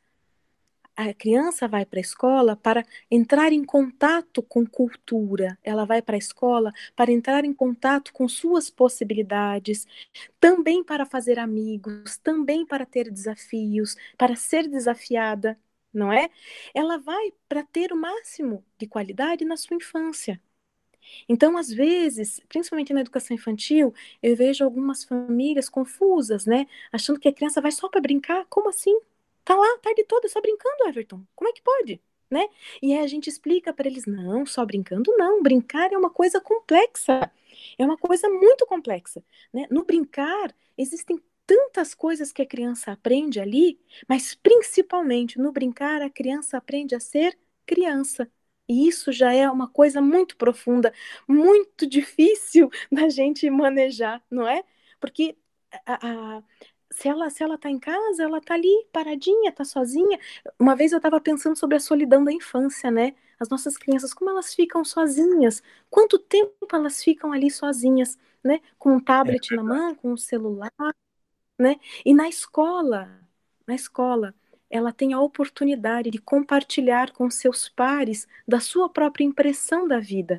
a 0.96 1.14
criança 1.14 1.68
vai 1.68 1.86
para 1.86 2.00
a 2.00 2.02
escola 2.02 2.56
para 2.56 2.84
entrar 3.12 3.52
em 3.54 3.64
contato 3.66 4.42
com 4.44 4.66
cultura, 4.66 5.58
ela 5.64 5.86
vai 5.86 6.02
para 6.02 6.16
a 6.16 6.20
escola 6.20 6.72
para 6.96 7.12
entrar 7.12 7.46
em 7.46 7.54
contato 7.54 8.14
com 8.14 8.28
suas 8.28 8.70
possibilidades, 8.70 9.86
também 10.40 10.84
para 10.84 11.06
fazer 11.06 11.40
amigos, 11.40 12.18
também 12.20 12.66
para 12.66 12.86
ter 12.86 13.12
desafios, 13.12 13.96
para 14.18 14.36
ser 14.36 14.68
desafiada, 14.68 15.60
não 15.94 16.12
é? 16.14 16.30
Ela 16.74 16.98
vai 17.00 17.32
para 17.48 17.64
ter 17.64 17.92
o 17.94 17.98
máximo 17.98 18.64
de 18.78 18.88
qualidade 18.88 19.46
na 19.46 19.58
sua 19.58 19.78
infância. 19.78 20.42
Então, 21.30 21.58
às 21.58 21.70
vezes, 21.70 22.40
principalmente 22.50 22.94
na 22.94 23.02
educação 23.02 23.36
infantil, 23.36 23.94
eu 24.22 24.36
vejo 24.36 24.64
algumas 24.64 25.04
famílias 25.04 25.70
confusas, 25.70 26.46
né? 26.46 26.68
Achando 26.92 27.20
que 27.20 27.28
a 27.28 27.34
criança 27.34 27.62
vai 27.62 27.72
só 27.72 27.90
para 27.90 28.02
brincar. 28.02 28.46
Como 28.48 28.70
assim? 28.70 29.00
Tá 29.46 29.56
lá 29.56 29.76
a 29.76 29.80
tarde 29.80 30.04
toda 30.06 30.28
só 30.30 30.42
brincando, 30.42 30.88
Everton. 30.88 31.24
Como 31.36 31.50
é 31.50 31.54
que 31.54 31.62
pode? 31.62 32.02
Né? 32.30 32.48
E 32.82 32.94
aí 32.94 33.04
a 33.04 33.08
gente 33.08 33.30
explica 33.30 33.74
para 33.74 33.88
eles: 33.88 34.06
não, 34.06 34.46
só 34.46 34.66
brincando 34.66 35.16
não. 35.18 35.42
Brincar 35.44 35.94
é 35.94 35.98
uma 35.98 36.10
coisa 36.10 36.42
complexa. 36.42 37.32
É 37.78 37.86
uma 37.86 37.98
coisa 37.98 38.30
muito 38.30 38.66
complexa. 38.66 39.24
Né? 39.54 39.68
No 39.72 39.86
brincar, 39.86 40.54
existem 40.78 41.22
tantas 41.46 41.94
coisas 41.94 42.32
que 42.32 42.42
a 42.42 42.46
criança 42.46 42.92
aprende 42.92 43.40
ali, 43.40 43.80
mas 44.10 44.34
principalmente 44.36 45.38
no 45.40 45.52
brincar, 45.52 46.02
a 46.02 46.10
criança 46.10 46.58
aprende 46.58 46.96
a 46.96 47.00
ser 47.00 47.38
criança. 47.66 48.30
E 48.68 48.88
isso 48.88 49.12
já 49.12 49.32
é 49.34 49.50
uma 49.50 49.70
coisa 49.70 50.02
muito 50.02 50.36
profunda, 50.38 50.92
muito 51.28 51.86
difícil 51.88 52.70
da 52.92 53.10
gente 53.10 53.50
manejar, 53.50 54.24
não 54.30 54.48
é? 54.48 54.64
Porque 55.00 55.38
a, 55.86 56.38
a, 56.38 56.44
se 56.92 57.08
ela 57.08 57.30
se 57.30 57.44
ela 57.44 57.58
tá 57.58 57.70
em 57.70 57.80
casa, 57.80 58.24
ela 58.24 58.42
tá 58.42 58.54
ali 58.54 58.70
paradinha, 58.92 59.52
tá 59.52 59.66
sozinha. 59.66 60.20
Uma 60.60 60.76
vez 60.76 60.92
eu 60.92 60.98
estava 60.98 61.20
pensando 61.20 61.56
sobre 61.58 61.78
a 61.78 61.80
solidão 61.80 62.24
da 62.24 62.32
infância, 62.32 62.92
né? 62.92 63.16
As 63.40 63.50
nossas 63.50 63.78
crianças, 63.78 64.14
como 64.14 64.30
elas 64.30 64.54
ficam 64.54 64.84
sozinhas? 64.86 65.62
Quanto 65.90 66.18
tempo 66.20 66.54
elas 66.74 67.04
ficam 67.04 67.32
ali 67.34 67.52
sozinhas, 67.52 68.18
né? 68.44 68.62
Com 68.80 68.94
um 68.96 69.00
tablet 69.00 69.54
é 69.54 69.56
na 69.56 69.64
mão, 69.64 69.96
com 69.96 70.14
um 70.14 70.18
celular, 70.18 70.72
né? 71.60 71.78
E 72.06 72.14
na 72.14 72.28
escola, 72.30 73.10
na 73.68 73.76
escola, 73.76 74.34
ela 74.70 74.92
tem 74.94 75.14
a 75.14 75.22
oportunidade 75.22 76.10
de 76.12 76.20
compartilhar 76.20 77.12
com 77.12 77.30
seus 77.30 77.70
pares 77.70 78.28
da 78.48 78.60
sua 78.60 78.90
própria 78.90 79.24
impressão 79.26 79.88
da 79.88 80.00
vida. 80.00 80.38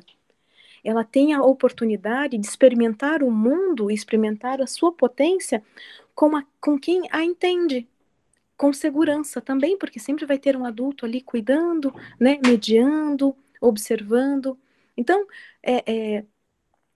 Ela 0.87 1.03
tem 1.03 1.33
a 1.33 1.41
oportunidade 1.41 2.37
de 2.37 2.47
experimentar 2.47 3.21
o 3.21 3.29
mundo, 3.29 3.91
experimentar 3.91 4.61
a 4.61 4.65
sua 4.65 4.89
potência 4.89 5.61
com, 6.15 6.33
a, 6.37 6.45
com 6.61 6.79
quem 6.79 7.01
a 7.11 7.25
entende, 7.25 7.85
com 8.55 8.71
segurança 8.71 9.41
também, 9.41 9.77
porque 9.77 9.99
sempre 9.99 10.25
vai 10.25 10.39
ter 10.39 10.55
um 10.55 10.63
adulto 10.63 11.05
ali 11.05 11.19
cuidando, 11.19 11.93
né, 12.17 12.39
mediando, 12.41 13.35
observando. 13.59 14.57
Então, 14.95 15.27
é, 15.61 16.19
é, 16.19 16.25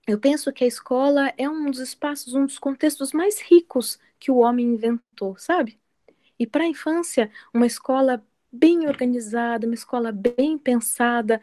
eu 0.06 0.18
penso 0.18 0.50
que 0.54 0.64
a 0.64 0.66
escola 0.66 1.30
é 1.36 1.46
um 1.46 1.70
dos 1.70 1.80
espaços, 1.80 2.32
um 2.32 2.46
dos 2.46 2.58
contextos 2.58 3.12
mais 3.12 3.42
ricos 3.42 4.00
que 4.18 4.30
o 4.30 4.38
homem 4.38 4.68
inventou, 4.68 5.36
sabe? 5.36 5.78
E 6.38 6.46
para 6.46 6.64
a 6.64 6.66
infância, 6.66 7.30
uma 7.52 7.66
escola 7.66 8.24
bem 8.50 8.88
organizada, 8.88 9.66
uma 9.66 9.74
escola 9.74 10.10
bem 10.12 10.56
pensada, 10.56 11.42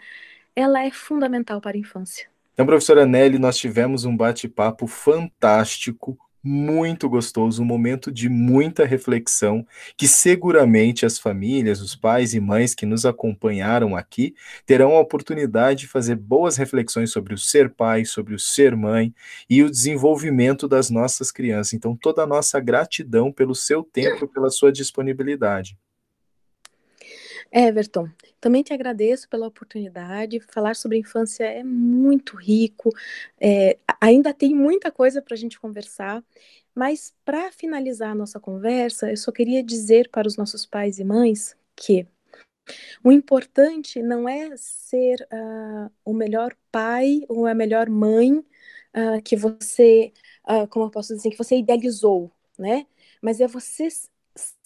ela 0.55 0.83
é 0.83 0.89
fundamental 0.89 1.61
para 1.61 1.77
a 1.77 1.79
infância. 1.79 2.28
Então, 2.59 2.67
professora 2.67 3.05
Nelly, 3.05 3.39
nós 3.39 3.57
tivemos 3.57 4.03
um 4.03 4.17
bate-papo 4.17 4.85
fantástico 4.85 6.19
muito 6.43 7.07
gostoso, 7.07 7.61
um 7.61 7.65
momento 7.65 8.11
de 8.11 8.27
muita 8.27 8.83
reflexão, 8.83 9.65
que 9.95 10.09
seguramente 10.09 11.05
as 11.05 11.17
famílias, 11.17 11.79
os 11.79 11.95
pais 11.95 12.33
e 12.33 12.39
mães 12.41 12.75
que 12.75 12.85
nos 12.85 13.05
acompanharam 13.05 13.95
aqui 13.95 14.35
terão 14.65 14.97
a 14.97 14.99
oportunidade 14.99 15.79
de 15.79 15.87
fazer 15.87 16.17
boas 16.17 16.57
reflexões 16.57 17.13
sobre 17.13 17.33
o 17.33 17.37
ser 17.37 17.69
pai, 17.69 18.03
sobre 18.03 18.35
o 18.35 18.39
ser 18.39 18.75
mãe 18.75 19.15
e 19.49 19.63
o 19.63 19.71
desenvolvimento 19.71 20.67
das 20.67 20.89
nossas 20.89 21.31
crianças. 21.31 21.71
Então, 21.71 21.95
toda 21.95 22.23
a 22.23 22.27
nossa 22.27 22.59
gratidão 22.59 23.31
pelo 23.31 23.55
seu 23.55 23.85
tempo, 23.85 24.27
pela 24.27 24.49
sua 24.49 24.69
disponibilidade. 24.69 25.77
Everton, 27.51 28.09
também 28.39 28.63
te 28.63 28.73
agradeço 28.73 29.27
pela 29.29 29.47
oportunidade. 29.47 30.39
Falar 30.39 30.75
sobre 30.75 30.97
infância 30.97 31.43
é 31.43 31.63
muito 31.63 32.35
rico, 32.37 32.89
é, 33.39 33.77
ainda 33.99 34.33
tem 34.33 34.53
muita 34.53 34.91
coisa 34.91 35.21
para 35.21 35.33
a 35.33 35.37
gente 35.37 35.59
conversar, 35.59 36.23
mas 36.75 37.13
para 37.25 37.51
finalizar 37.51 38.11
a 38.11 38.15
nossa 38.15 38.39
conversa, 38.39 39.09
eu 39.09 39.17
só 39.17 39.31
queria 39.31 39.63
dizer 39.63 40.09
para 40.09 40.27
os 40.27 40.37
nossos 40.37 40.65
pais 40.65 40.99
e 40.99 41.03
mães 41.03 41.55
que 41.75 42.07
o 43.03 43.11
importante 43.11 44.01
não 44.01 44.27
é 44.27 44.55
ser 44.57 45.27
uh, 45.31 45.91
o 46.05 46.13
melhor 46.13 46.55
pai 46.71 47.21
ou 47.27 47.45
a 47.45 47.53
melhor 47.53 47.89
mãe 47.89 48.37
uh, 48.39 49.21
que 49.23 49.35
você, 49.35 50.13
uh, 50.47 50.67
como 50.67 50.85
eu 50.85 50.91
posso 50.91 51.15
dizer, 51.15 51.31
que 51.31 51.37
você 51.37 51.57
idealizou, 51.57 52.31
né? 52.57 52.85
Mas 53.21 53.41
é 53.41 53.47
você 53.47 53.87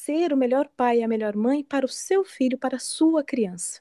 ser 0.04 0.34
o 0.34 0.38
melhor 0.38 0.68
pai 0.76 1.00
e 1.00 1.04
a 1.04 1.08
melhor 1.08 1.34
mãe 1.34 1.64
para 1.64 1.86
o 1.86 1.90
seu 1.90 2.26
filho, 2.26 2.58
para 2.58 2.76
a 2.76 2.80
sua 2.80 3.24
criança. 3.24 3.80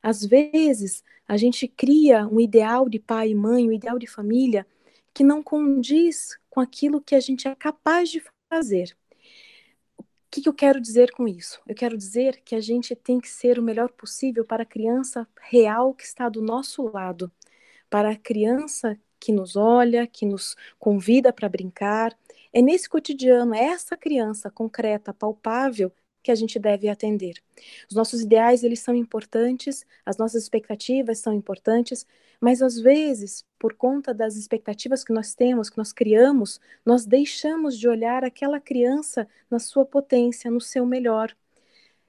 Às 0.00 0.24
vezes, 0.24 1.02
a 1.26 1.36
gente 1.36 1.66
cria 1.66 2.28
um 2.28 2.38
ideal 2.38 2.88
de 2.88 3.00
pai 3.00 3.30
e 3.30 3.34
mãe, 3.34 3.68
um 3.68 3.72
ideal 3.72 3.98
de 3.98 4.06
família 4.06 4.64
que 5.12 5.24
não 5.24 5.42
condiz 5.42 6.38
com 6.48 6.60
aquilo 6.60 7.00
que 7.00 7.14
a 7.16 7.20
gente 7.20 7.48
é 7.48 7.54
capaz 7.56 8.08
de 8.08 8.22
fazer. 8.48 8.96
O 9.98 10.04
que, 10.30 10.42
que 10.42 10.48
eu 10.48 10.54
quero 10.54 10.80
dizer 10.80 11.10
com 11.10 11.26
isso? 11.26 11.60
Eu 11.66 11.74
quero 11.74 11.96
dizer 11.96 12.40
que 12.44 12.54
a 12.54 12.60
gente 12.60 12.94
tem 12.94 13.18
que 13.18 13.28
ser 13.28 13.58
o 13.58 13.62
melhor 13.62 13.90
possível 13.90 14.44
para 14.44 14.62
a 14.62 14.66
criança 14.66 15.26
real 15.40 15.92
que 15.92 16.04
está 16.04 16.28
do 16.28 16.40
nosso 16.40 16.84
lado, 16.84 17.32
para 17.90 18.10
a 18.12 18.16
criança 18.16 18.96
que 19.18 19.32
nos 19.32 19.56
olha, 19.56 20.06
que 20.06 20.24
nos 20.24 20.54
convida 20.78 21.32
para 21.32 21.48
brincar, 21.48 22.16
é 22.52 22.62
nesse 22.62 22.88
cotidiano, 22.88 23.54
é 23.54 23.64
essa 23.64 23.96
criança 23.96 24.50
concreta, 24.50 25.12
palpável, 25.14 25.92
que 26.22 26.30
a 26.30 26.34
gente 26.34 26.58
deve 26.58 26.88
atender. 26.88 27.42
Os 27.88 27.96
nossos 27.96 28.20
ideais, 28.20 28.62
eles 28.62 28.80
são 28.80 28.94
importantes, 28.94 29.86
as 30.04 30.18
nossas 30.18 30.42
expectativas 30.42 31.20
são 31.20 31.32
importantes, 31.32 32.06
mas 32.40 32.60
às 32.60 32.78
vezes, 32.78 33.44
por 33.58 33.74
conta 33.74 34.12
das 34.12 34.36
expectativas 34.36 35.02
que 35.02 35.12
nós 35.12 35.34
temos, 35.34 35.70
que 35.70 35.78
nós 35.78 35.92
criamos, 35.92 36.60
nós 36.84 37.06
deixamos 37.06 37.78
de 37.78 37.88
olhar 37.88 38.24
aquela 38.24 38.60
criança 38.60 39.26
na 39.50 39.58
sua 39.58 39.86
potência, 39.86 40.50
no 40.50 40.60
seu 40.60 40.84
melhor. 40.84 41.34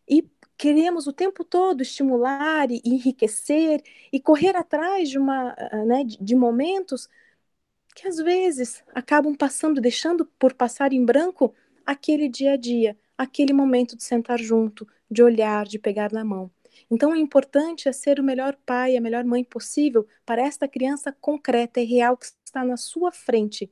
E 0.08 0.28
queremos 0.58 1.08
o 1.08 1.14
tempo 1.14 1.44
todo 1.46 1.82
estimular 1.82 2.70
e 2.70 2.82
enriquecer 2.84 3.82
e 4.12 4.20
correr 4.20 4.56
atrás 4.56 5.10
de 5.10 5.18
uma, 5.18 5.56
né, 5.86 6.04
de 6.04 6.36
momentos 6.36 7.08
que 8.00 8.08
às 8.08 8.16
vezes 8.16 8.82
acabam 8.96 9.36
passando, 9.36 9.82
deixando 9.82 10.26
por 10.40 10.54
passar 10.54 10.94
em 10.94 11.04
branco 11.04 11.54
aquele 11.86 12.30
dia 12.30 12.54
a 12.54 12.56
dia, 12.56 12.98
aquele 13.18 13.52
momento 13.52 13.98
de 13.98 14.06
sentar 14.06 14.40
junto, 14.40 14.88
de 15.12 15.22
olhar, 15.22 15.66
de 15.66 15.78
pegar 15.78 16.10
na 16.14 16.24
mão. 16.24 16.50
Então, 16.90 17.12
o 17.12 17.16
importante 17.16 17.90
é 17.90 17.92
ser 17.92 18.18
o 18.18 18.24
melhor 18.24 18.56
pai, 18.66 18.96
a 18.96 19.02
melhor 19.02 19.26
mãe 19.26 19.44
possível 19.44 20.08
para 20.26 20.42
esta 20.42 20.66
criança 20.66 21.12
concreta 21.20 21.82
e 21.82 21.84
real 21.84 22.16
que 22.16 22.28
está 22.46 22.64
na 22.64 22.78
sua 22.78 23.12
frente, 23.12 23.70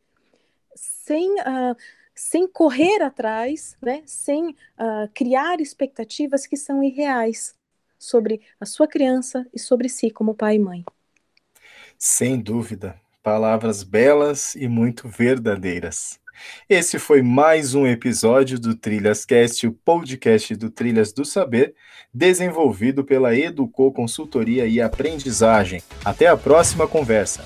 sem, 0.76 1.32
uh, 1.36 1.76
sem 2.14 2.50
correr 2.50 3.02
atrás, 3.02 3.78
né? 3.82 4.04
sem 4.06 4.50
uh, 4.50 5.10
criar 5.14 5.62
expectativas 5.62 6.46
que 6.46 6.58
são 6.58 6.84
irreais 6.84 7.56
sobre 7.98 8.42
a 8.60 8.66
sua 8.66 8.90
criança 8.90 9.48
e 9.54 9.60
sobre 9.60 9.88
si 9.88 10.12
como 10.12 10.36
pai 10.36 10.56
e 10.56 10.60
mãe. 10.60 10.84
Sem 11.98 12.38
dúvida. 12.42 13.07
Palavras 13.28 13.84
belas 13.84 14.56
e 14.56 14.70
muito 14.70 15.10
verdadeiras. 15.10 16.18
Esse 16.70 16.98
foi 16.98 17.22
mais 17.22 17.76
um 17.76 17.86
episódio 17.86 18.58
do 18.58 18.74
Trilhas 18.74 19.26
Cast, 19.26 19.68
o 19.68 19.74
podcast 19.74 20.56
do 20.56 20.70
Trilhas 20.70 21.12
do 21.12 21.26
Saber, 21.26 21.76
desenvolvido 22.14 23.04
pela 23.04 23.36
Educou 23.36 23.92
Consultoria 23.92 24.66
e 24.66 24.80
Aprendizagem. 24.80 25.84
Até 26.06 26.28
a 26.28 26.38
próxima 26.38 26.88
conversa. 26.88 27.44